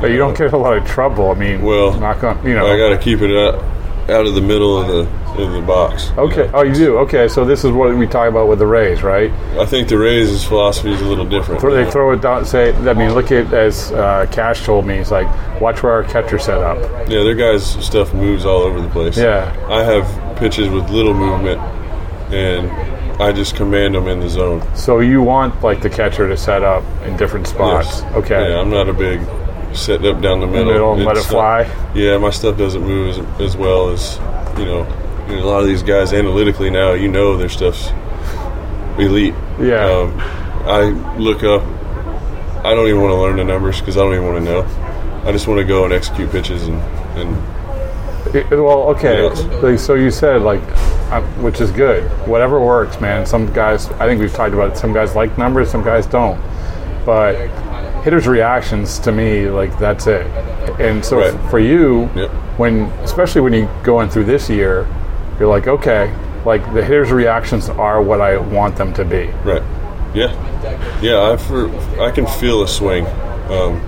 but 0.00 0.10
you 0.10 0.16
don't 0.16 0.36
get 0.36 0.52
a 0.52 0.56
lot 0.56 0.76
of 0.76 0.84
trouble. 0.84 1.30
I 1.30 1.34
mean, 1.34 1.62
Well, 1.62 1.98
not 2.00 2.20
going. 2.20 2.44
You 2.44 2.54
know, 2.54 2.66
I 2.66 2.76
got 2.76 2.88
to 2.88 2.98
keep 2.98 3.20
it 3.20 3.30
out, 3.30 3.62
out 4.08 4.26
of 4.26 4.34
the 4.34 4.40
middle 4.40 4.78
of 4.80 4.86
the 4.88 5.24
of 5.42 5.52
the 5.52 5.60
box. 5.62 6.10
you 6.16 6.22
Okay. 6.24 6.46
know. 6.46 6.50
Oh, 6.54 6.62
you 6.62 6.74
do. 6.74 6.98
Okay. 6.98 7.26
So 7.26 7.44
this 7.44 7.64
is 7.64 7.72
what 7.72 7.92
we 7.96 8.06
talk 8.06 8.28
about 8.28 8.46
with 8.46 8.60
the 8.60 8.66
Rays, 8.66 9.02
right? 9.02 9.32
I 9.58 9.66
think 9.66 9.88
the 9.88 9.98
Rays' 9.98 10.44
philosophy 10.44 10.92
is 10.92 11.00
a 11.00 11.04
little 11.04 11.24
different. 11.24 11.60
Throw- 11.60 11.70
you 11.70 11.76
They 11.78 11.84
know. 11.84 11.90
throw 11.90 12.12
it 12.12 12.20
down. 12.20 12.44
Say, 12.44 12.72
I 12.72 12.92
mean, 12.92 13.14
look 13.14 13.32
at 13.32 13.52
as 13.52 13.90
uh, 13.92 14.26
Cash 14.30 14.64
told 14.64 14.86
me. 14.86 14.98
He's 14.98 15.10
like, 15.10 15.26
watch 15.60 15.82
where 15.82 15.92
our 15.92 16.04
catcher 16.04 16.38
set 16.38 16.58
up. 16.58 16.78
Yeah, 17.08 17.24
their 17.24 17.34
guys' 17.34 17.64
stuff 17.84 18.14
moves 18.14 18.44
all 18.46 18.60
over 18.62 18.80
the 18.80 18.88
place. 18.90 19.16
Yeah. 19.18 19.52
I 19.68 19.82
have 19.82 20.36
pitches 20.36 20.68
with 20.68 20.88
little 20.90 21.14
movement, 21.14 21.60
and 22.32 22.70
I 23.20 23.32
just 23.32 23.56
command 23.56 23.96
them 23.96 24.06
in 24.06 24.20
the 24.20 24.28
zone. 24.28 24.62
So 24.76 25.00
you 25.00 25.20
want 25.22 25.62
like 25.64 25.80
the 25.82 25.90
catcher 25.90 26.28
to 26.28 26.36
set 26.36 26.62
up 26.62 26.84
in 27.06 27.16
different 27.16 27.48
spots. 27.48 28.02
Yes. 28.02 28.12
Okay. 28.14 28.50
Yeah, 28.50 28.60
I'm 28.60 28.70
not 28.70 28.88
a 28.88 28.92
big 28.92 29.20
set 29.74 30.04
up 30.04 30.20
down 30.20 30.40
the 30.40 30.46
middle. 30.46 30.72
middle 30.72 30.92
and 30.94 31.04
let 31.04 31.16
it 31.16 31.20
not- 31.20 31.26
fly? 31.66 31.92
yeah, 31.94 32.16
my 32.18 32.30
stuff 32.30 32.56
doesn't 32.56 32.82
move 32.82 33.18
as, 33.18 33.40
as 33.40 33.56
well 33.56 33.90
as 33.90 34.16
you 34.58 34.64
know. 34.64 34.86
you 35.28 35.36
know, 35.36 35.44
A 35.44 35.48
lot 35.48 35.60
of 35.60 35.66
these 35.66 35.82
guys 35.82 36.12
analytically 36.12 36.70
now, 36.70 36.92
you 36.92 37.08
know, 37.08 37.36
their 37.36 37.48
stuff's 37.48 37.90
elite. 38.98 39.34
Yeah. 39.60 39.84
Um, 39.86 40.18
I 40.66 40.82
look 41.18 41.42
up. 41.42 41.62
I 42.64 42.74
don't 42.74 42.88
even 42.88 43.02
want 43.02 43.12
to 43.12 43.16
learn 43.20 43.36
the 43.36 43.44
numbers 43.44 43.80
because 43.80 43.96
I 43.96 44.00
don't 44.00 44.12
even 44.14 44.24
want 44.26 44.44
to 44.44 44.50
know. 44.52 45.22
I 45.28 45.32
just 45.32 45.46
want 45.48 45.58
to 45.58 45.64
go 45.64 45.84
and 45.84 45.92
execute 45.92 46.30
pitches 46.30 46.66
and, 46.68 46.80
and 47.18 48.34
It- 48.34 48.50
well, 48.50 48.84
okay. 48.94 49.22
Like, 49.62 49.78
so 49.78 49.94
you 49.94 50.10
said 50.10 50.42
like, 50.42 50.62
uh, 51.10 51.20
which 51.42 51.60
is 51.60 51.70
good. 51.70 52.02
Whatever 52.26 52.60
works, 52.60 53.00
man. 53.00 53.26
Some 53.26 53.52
guys, 53.52 53.88
I 53.92 54.06
think 54.06 54.20
we've 54.20 54.32
talked 54.32 54.54
about. 54.54 54.72
It, 54.72 54.78
some 54.78 54.92
guys 54.92 55.14
like 55.14 55.36
numbers, 55.36 55.70
some 55.70 55.82
guys 55.84 56.06
don't. 56.06 56.40
But 57.04 57.34
hitters' 58.04 58.26
reactions 58.28 58.98
to 59.00 59.10
me, 59.10 59.48
like 59.48 59.76
that's 59.78 60.06
it. 60.06 60.26
And 60.78 61.04
so 61.04 61.18
Right. 61.18 61.34
for 61.50 61.58
you, 61.58 62.08
Yep. 62.14 62.30
when 62.58 62.90
especially 63.02 63.40
when 63.40 63.52
you're 63.54 63.68
going 63.82 64.08
through 64.10 64.24
this 64.24 64.48
year, 64.50 64.86
you're 65.40 65.48
like, 65.48 65.66
okay, 65.66 66.10
like 66.44 66.62
the 66.74 66.84
hitters' 66.84 67.10
reactions 67.10 67.68
are 67.70 68.00
what 68.02 68.20
I 68.20 68.36
want 68.36 68.76
them 68.76 68.92
to 68.94 69.04
be. 69.04 69.30
Right. 69.44 69.62
Yeah. 70.14 70.30
Yeah. 71.00 71.30
I 71.32 71.36
for, 71.36 71.70
I 72.00 72.10
can 72.10 72.26
feel 72.26 72.62
a 72.62 72.68
swing. 72.68 73.06
Um, 73.50 73.80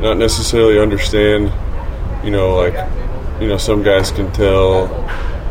not 0.00 0.16
necessarily 0.16 0.80
understand. 0.80 1.52
You 2.24 2.30
know, 2.30 2.56
like 2.56 2.74
you 3.40 3.48
know, 3.48 3.56
some 3.58 3.82
guys 3.82 4.10
can 4.10 4.30
tell. 4.32 4.88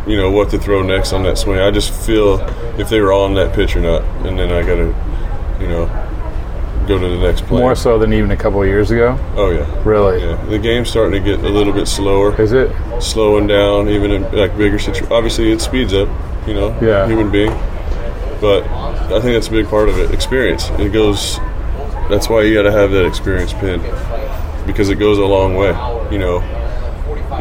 You 0.07 0.17
know 0.17 0.31
what 0.31 0.49
to 0.49 0.57
throw 0.57 0.81
next 0.81 1.13
on 1.13 1.21
that 1.23 1.37
swing. 1.37 1.59
I 1.59 1.69
just 1.69 1.93
feel 1.93 2.39
if 2.79 2.89
they 2.89 2.99
were 3.01 3.13
on 3.13 3.35
that 3.35 3.53
pitch 3.53 3.75
or 3.75 3.81
not, 3.81 4.01
and 4.25 4.37
then 4.39 4.51
I 4.51 4.61
got 4.61 4.75
to, 4.77 4.95
you 5.61 5.67
know, 5.67 5.87
go 6.87 6.97
to 6.99 7.07
the 7.07 7.17
next 7.17 7.45
play. 7.45 7.59
More 7.59 7.75
so 7.75 7.97
than 7.99 8.13
even 8.13 8.31
a 8.31 8.37
couple 8.37 8.61
of 8.61 8.67
years 8.67 8.91
ago. 8.91 9.17
Oh 9.35 9.49
yeah. 9.51 9.65
Really? 9.83 10.21
Yeah. 10.21 10.35
The 10.45 10.59
game's 10.59 10.89
starting 10.89 11.23
to 11.23 11.29
get 11.37 11.43
a 11.45 11.49
little 11.49 11.73
bit 11.73 11.87
slower. 11.87 12.39
Is 12.41 12.51
it? 12.53 12.71
slowing 13.01 13.47
down, 13.47 13.89
even 13.89 14.11
in 14.11 14.21
like 14.31 14.55
bigger 14.57 14.77
situations. 14.77 15.11
Obviously, 15.11 15.51
it 15.51 15.59
speeds 15.59 15.91
up, 15.93 16.07
you 16.47 16.53
know, 16.53 16.77
Yeah. 16.81 17.07
human 17.07 17.31
being. 17.31 17.51
But 18.39 18.63
I 18.67 19.19
think 19.21 19.33
that's 19.33 19.47
a 19.47 19.51
big 19.51 19.67
part 19.67 19.89
of 19.89 19.97
it. 19.99 20.11
Experience. 20.11 20.69
It 20.77 20.91
goes. 20.93 21.39
That's 22.09 22.29
why 22.29 22.41
you 22.43 22.53
got 22.53 22.63
to 22.63 22.71
have 22.71 22.91
that 22.91 23.05
experience 23.05 23.53
pin 23.53 23.81
because 24.67 24.89
it 24.89 24.95
goes 24.95 25.17
a 25.17 25.25
long 25.25 25.55
way. 25.55 25.69
You 26.11 26.19
know, 26.19 26.39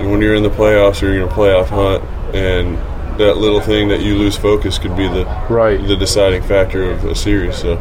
when 0.08 0.20
you're 0.22 0.34
in 0.34 0.42
the 0.42 0.50
playoffs 0.50 1.02
or 1.02 1.06
you're 1.12 1.24
in 1.24 1.28
a 1.28 1.32
playoff 1.32 1.66
hunt, 1.66 2.04
and 2.34 2.78
that 3.18 3.36
little 3.36 3.60
thing 3.60 3.88
that 3.88 4.00
you 4.00 4.14
lose 4.14 4.36
focus 4.36 4.78
could 4.78 4.96
be 4.96 5.08
the 5.08 5.24
Right. 5.50 5.86
the 5.86 5.96
deciding 5.96 6.42
factor 6.42 6.90
of 6.90 7.04
a 7.04 7.14
series. 7.14 7.56
So. 7.56 7.78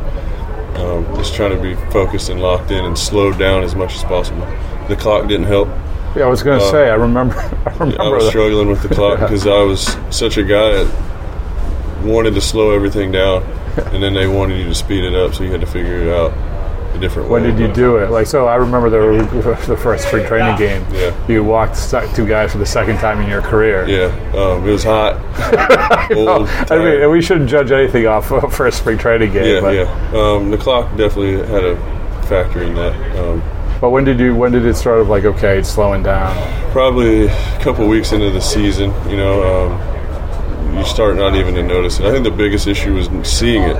Um, 0.79 1.05
just 1.15 1.33
trying 1.35 1.51
to 1.55 1.61
be 1.61 1.75
focused 1.91 2.29
and 2.29 2.41
locked 2.41 2.71
in 2.71 2.83
and 2.85 2.97
slowed 2.97 3.37
down 3.37 3.63
as 3.63 3.75
much 3.75 3.95
as 3.95 4.03
possible. 4.03 4.45
The 4.87 4.95
clock 4.95 5.27
didn't 5.27 5.47
help. 5.47 5.67
Yeah, 6.15 6.23
I 6.23 6.27
was 6.27 6.41
going 6.41 6.59
to 6.59 6.65
Uh, 6.65 6.71
say. 6.71 6.89
I 6.89 6.95
remember. 6.95 7.35
I 7.65 7.71
remember. 7.77 8.01
I 8.01 8.07
was 8.09 8.23
that. 8.23 8.29
struggling 8.29 8.67
with 8.69 8.81
the 8.81 8.89
clock 8.93 9.19
because 9.19 9.45
I 9.45 9.61
was 9.63 9.81
such 10.09 10.37
a 10.37 10.43
guy 10.43 10.83
that 10.83 12.03
wanted 12.03 12.33
to 12.35 12.41
slow 12.41 12.71
everything 12.71 13.11
down. 13.11 13.43
and 13.93 14.01
then 14.01 14.13
they 14.13 14.27
wanted 14.27 14.57
you 14.57 14.65
to 14.65 14.75
speed 14.75 15.03
it 15.03 15.13
up, 15.15 15.33
so 15.33 15.43
you 15.43 15.51
had 15.51 15.61
to 15.61 15.67
figure 15.67 15.99
it 15.99 16.09
out 16.09 16.31
a 16.93 16.97
different 16.99 17.29
When 17.29 17.43
way. 17.43 17.51
did 17.51 17.59
you 17.59 17.73
do 17.73 17.97
it? 17.97 18.09
Like, 18.09 18.27
so 18.27 18.47
I 18.47 18.55
remember 18.55 18.89
the, 18.89 19.23
the 19.67 19.77
first 19.77 20.07
spring 20.07 20.25
training 20.25 20.57
game. 20.57 20.85
Yeah. 20.91 21.27
You 21.27 21.43
walked 21.43 21.75
two 22.15 22.25
guys 22.27 22.51
for 22.51 22.57
the 22.57 22.65
second 22.65 22.97
time 22.97 23.21
in 23.21 23.29
your 23.29 23.41
career. 23.41 23.87
Yeah, 23.87 24.05
um, 24.35 24.67
it 24.67 24.71
was 24.71 24.83
hot. 24.83 25.15
old, 26.15 26.47
I 26.71 26.77
mean, 26.77 27.11
we 27.11 27.21
shouldn't 27.21 27.49
judge 27.49 27.71
anything 27.71 28.07
off 28.07 28.31
of 28.31 28.53
first 28.53 28.79
spring 28.79 28.97
training 28.97 29.31
game. 29.33 29.55
yeah, 29.55 29.61
but, 29.61 29.75
yeah. 29.75 30.19
Um, 30.19 30.51
the 30.51 30.57
clock 30.57 30.89
definitely 30.97 31.37
had 31.47 31.63
a 31.63 31.75
factor 32.23 32.61
in 32.63 32.73
that. 32.75 33.17
Um, 33.17 33.41
But 33.81 33.91
when 33.91 34.03
did 34.03 34.19
you? 34.19 34.35
When 34.35 34.51
did 34.51 34.65
it 34.65 34.75
start? 34.75 34.99
of 34.99 35.07
like 35.09 35.23
okay, 35.25 35.57
it's 35.59 35.69
slowing 35.69 36.03
down? 36.03 36.35
probably 36.71 37.25
a 37.27 37.59
couple 37.61 37.87
weeks 37.87 38.11
into 38.11 38.29
the 38.29 38.41
season, 38.41 38.91
you 39.09 39.17
know, 39.17 39.41
um, 39.71 40.77
you 40.77 40.83
start 40.85 41.15
not 41.15 41.33
even 41.35 41.55
to 41.55 41.63
notice 41.63 41.99
it. 41.99 42.05
I 42.05 42.11
think 42.11 42.23
the 42.23 42.29
biggest 42.31 42.67
issue 42.67 42.93
was 42.93 43.07
seeing 43.27 43.63
it, 43.63 43.75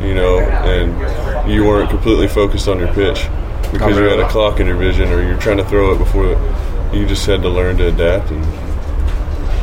you 0.00 0.14
know, 0.14 0.38
and 0.40 1.50
you 1.50 1.64
weren't 1.64 1.90
completely 1.90 2.28
focused 2.28 2.68
on 2.68 2.78
your 2.78 2.92
pitch 2.94 3.28
because 3.72 3.96
you 3.96 4.04
had 4.04 4.20
a 4.20 4.28
clock 4.28 4.60
in 4.60 4.66
your 4.66 4.76
vision 4.76 5.10
or 5.10 5.22
you're 5.22 5.38
trying 5.38 5.58
to 5.58 5.64
throw 5.64 5.94
it 5.94 5.98
before 5.98 6.26
the, 6.26 6.90
you 6.92 7.06
just 7.06 7.24
had 7.26 7.42
to 7.42 7.48
learn 7.48 7.76
to 7.76 7.88
adapt 7.88 8.30
and 8.30 8.44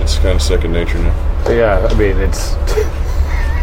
it's 0.01 0.15
kind 0.17 0.29
of 0.29 0.41
second 0.41 0.71
nature 0.71 0.99
now. 0.99 1.49
Yeah, 1.49 1.87
I 1.89 1.93
mean 1.95 2.17
it's. 2.17 2.53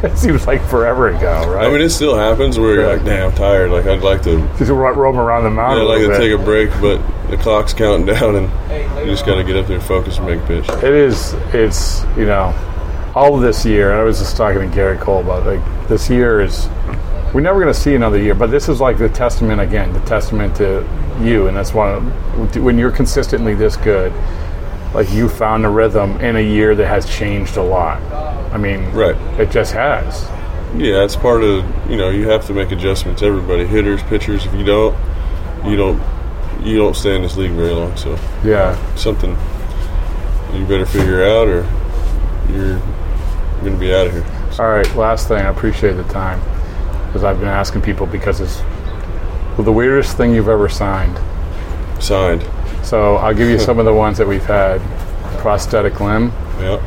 it 0.05 0.19
seems 0.19 0.47
like 0.47 0.63
forever 0.69 1.09
ago, 1.09 1.51
right? 1.51 1.67
I 1.67 1.71
mean, 1.71 1.81
it 1.81 1.91
still 1.91 2.17
happens 2.17 2.59
where 2.59 2.75
you're 2.75 2.87
like, 2.87 3.05
damn, 3.05 3.31
I'm 3.31 3.37
tired. 3.37 3.71
Like, 3.71 3.87
I'd 3.87 4.03
like 4.03 4.23
to, 4.25 4.47
just 4.59 4.71
roam 4.71 5.19
around 5.19 5.45
the 5.45 5.51
yeah, 5.51 5.57
mountain. 5.57 5.79
I'd 5.79 5.85
a 5.85 5.89
like 5.89 6.01
to 6.01 6.09
little 6.09 6.19
take 6.19 6.39
a 6.39 6.45
break, 6.45 6.71
but 6.81 7.01
the 7.31 7.37
clock's 7.39 7.73
counting 7.73 8.07
down 8.15 8.37
and 8.37 8.99
you 8.99 9.07
just 9.07 9.25
got 9.25 9.37
to 9.37 9.45
get 9.45 9.57
up 9.57 9.67
there 9.67 9.77
and 9.77 9.85
focus 9.85 10.19
and 10.19 10.27
make 10.27 10.41
a 10.41 10.47
pitch. 10.47 10.69
It 10.69 10.93
is. 10.93 11.33
It's 11.55 12.05
you 12.17 12.27
know, 12.27 12.53
all 13.15 13.39
this 13.39 13.65
year. 13.65 13.93
And 13.93 14.01
I 14.01 14.05
was 14.05 14.19
just 14.19 14.37
talking 14.37 14.61
to 14.71 14.77
Gerrit 14.77 15.01
Cole 15.01 15.21
about 15.21 15.47
like 15.47 15.89
this 15.89 16.09
year 16.11 16.41
is. 16.41 16.69
We're 17.33 17.41
never 17.41 17.61
going 17.61 17.73
to 17.75 17.79
see 17.79 17.97
another 17.97 18.17
year, 18.19 18.33
but 18.37 18.53
this 18.53 18.69
is 18.69 18.81
like 18.81 18.97
the 18.97 19.09
testament 19.09 19.61
again, 19.61 19.93
the 19.93 19.99
testament 20.03 20.55
to 20.59 20.89
you, 21.21 21.49
and 21.49 21.57
that's 21.57 21.75
one. 21.75 21.91
of- 21.91 22.57
When 22.63 22.79
you're 22.79 22.93
consistently 22.93 23.55
this 23.57 23.77
good, 23.77 24.13
like 24.95 25.11
you 25.11 25.29
found 25.29 25.67
a 25.67 25.69
rhythm 25.69 26.21
in 26.21 26.37
a 26.37 26.41
year 26.41 26.77
that 26.77 26.87
has 26.87 27.05
changed 27.07 27.57
a 27.57 27.63
lot. 27.63 28.01
I 28.53 28.57
mean, 28.57 28.89
Right. 28.93 29.17
It 29.41 29.51
just 29.51 29.73
has. 29.73 30.23
Yeah, 30.77 31.03
it's 31.03 31.17
part 31.17 31.43
of 31.43 31.65
you 31.91 31.97
know 31.97 32.09
you 32.11 32.29
have 32.29 32.47
to 32.47 32.53
make 32.53 32.71
adjustments. 32.71 33.21
Everybody, 33.21 33.65
hitters, 33.67 34.01
pitchers. 34.05 34.47
If 34.47 34.55
you 34.55 34.65
don't, 34.65 34.97
you 35.65 35.77
don't 35.77 36.01
you 36.63 36.77
don't 36.79 36.95
stay 36.95 37.17
in 37.17 37.23
this 37.23 37.37
league 37.37 37.51
very 37.51 37.73
long. 37.73 37.97
So 37.97 38.17
Yeah. 38.45 38.77
something 38.95 39.37
you 40.55 40.65
better 40.67 40.87
figure 40.87 41.25
out, 41.25 41.49
or 41.49 41.67
you're 42.53 42.81
to 43.73 43.79
be 43.81 43.95
out 43.95 44.07
of 44.09 44.13
here. 44.13 44.25
All 44.59 44.71
right, 44.71 44.95
last 44.97 45.29
thing. 45.29 45.39
I 45.39 45.49
appreciate 45.49 45.93
the 45.95 46.05
time 46.05 46.41
because 47.07 47.25
I've 47.25 47.39
been 47.41 47.49
asking 47.49 47.83
people 47.83 48.07
because 48.07 48.41
it's 48.41 48.61
well, 49.57 49.65
the 49.65 49.73
weirdest 49.73 50.17
thing 50.17 50.35
you've 50.35 50.49
ever 50.49 50.69
signed. 50.69 51.19
Signed. 52.03 52.45
So 52.85 53.17
I'll 53.17 53.35
give 53.35 53.49
you 53.49 53.59
some 53.69 53.79
of 53.79 53.85
the 53.85 53.95
ones 53.95 54.19
that 54.19 54.27
we've 54.27 54.45
had: 54.45 54.81
prosthetic 55.41 56.01
limb, 56.01 56.33
Yeah. 56.61 56.81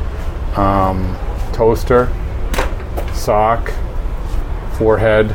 um, 0.56 1.18
toaster, 1.54 2.10
sock, 3.13 3.72
forehead. 4.78 5.34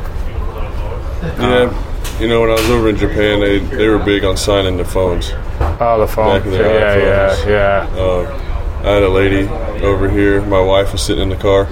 Yeah. 1.39 2.19
You 2.19 2.27
know, 2.27 2.41
when 2.41 2.49
I 2.51 2.53
was 2.53 2.69
over 2.69 2.89
in 2.89 2.95
Japan, 2.97 3.39
they 3.39 3.59
they 3.59 3.87
were 3.87 3.97
big 3.99 4.23
on 4.23 4.37
signing 4.37 4.77
the 4.77 4.85
phones. 4.85 5.31
Oh, 5.79 5.97
the 5.99 6.07
phone. 6.07 6.37
Back 6.37 6.45
of 6.45 6.51
their 6.51 6.73
yeah, 6.73 6.97
yeah, 6.97 7.35
iPhones. 7.35 7.95
yeah. 7.95 8.01
Uh, 8.01 8.39
I 8.83 8.91
had 8.91 9.03
a 9.03 9.09
lady 9.09 9.47
over 9.83 10.09
here. 10.09 10.41
My 10.41 10.59
wife 10.61 10.91
was 10.91 11.01
sitting 11.01 11.23
in 11.23 11.29
the 11.29 11.35
car. 11.37 11.67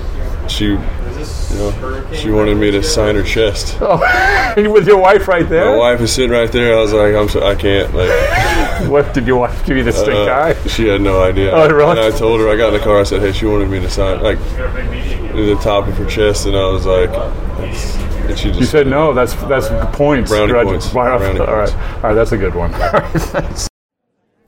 She, 0.47 0.65
you 0.65 0.77
know, 1.57 2.07
she 2.13 2.31
wanted 2.31 2.55
me 2.57 2.71
to 2.71 2.81
sign 2.83 3.15
her 3.15 3.23
chest. 3.23 3.77
Oh, 4.53 4.53
with 4.71 4.85
your 4.87 4.97
wife 4.97 5.27
right 5.27 5.47
there. 5.47 5.65
My 5.71 5.77
wife 5.77 6.01
is 6.01 6.11
sitting 6.13 6.31
right 6.31 6.51
there. 6.51 6.77
I 6.77 6.81
was 6.81 6.91
like, 6.93 7.13
I'm 7.15 7.29
so, 7.29 7.45
I 7.45 7.55
can't. 7.55 7.93
Like, 7.93 8.09
What 8.89 9.13
did 9.13 9.27
your 9.27 9.37
wife 9.37 9.65
give 9.65 9.77
you 9.77 9.83
the 9.83 9.91
stink 9.93 10.09
Uh, 10.27 10.31
eye? 10.31 10.53
She 10.67 10.87
had 10.87 11.01
no 11.01 11.21
idea. 11.21 11.51
Oh, 11.51 11.69
really? 11.69 11.91
And 11.91 11.99
I 11.99 12.11
told 12.17 12.39
her 12.41 12.49
I 12.49 12.55
got 12.57 12.69
in 12.69 12.79
the 12.79 12.79
car. 12.79 12.99
I 12.99 13.03
said, 13.03 13.21
"Hey, 13.21 13.31
she 13.31 13.45
wanted 13.45 13.69
me 13.69 13.79
to 13.79 13.89
sign 13.89 14.21
like 14.23 14.39
the 14.39 15.57
top 15.61 15.87
of 15.87 15.95
her 15.97 16.05
chest," 16.09 16.47
and 16.47 16.55
I 16.57 16.65
was 16.69 16.85
like, 16.85 17.09
and 17.11 18.37
she 18.37 18.47
just 18.49 18.59
You 18.59 18.65
said 18.65 18.87
no. 18.87 19.13
That's 19.13 19.33
that's 19.35 19.67
points. 19.95 20.31
Brownie 20.31 20.53
points. 20.53 20.93
All 20.95 21.03
right, 21.03 21.17
Brownie 21.19 21.39
all 21.39 21.45
right, 21.55 21.69
points. 21.69 21.73
all 21.95 22.01
right. 22.09 22.13
That's 22.13 22.31
a 22.31 22.37
good 22.37 22.55
one. 22.55 22.71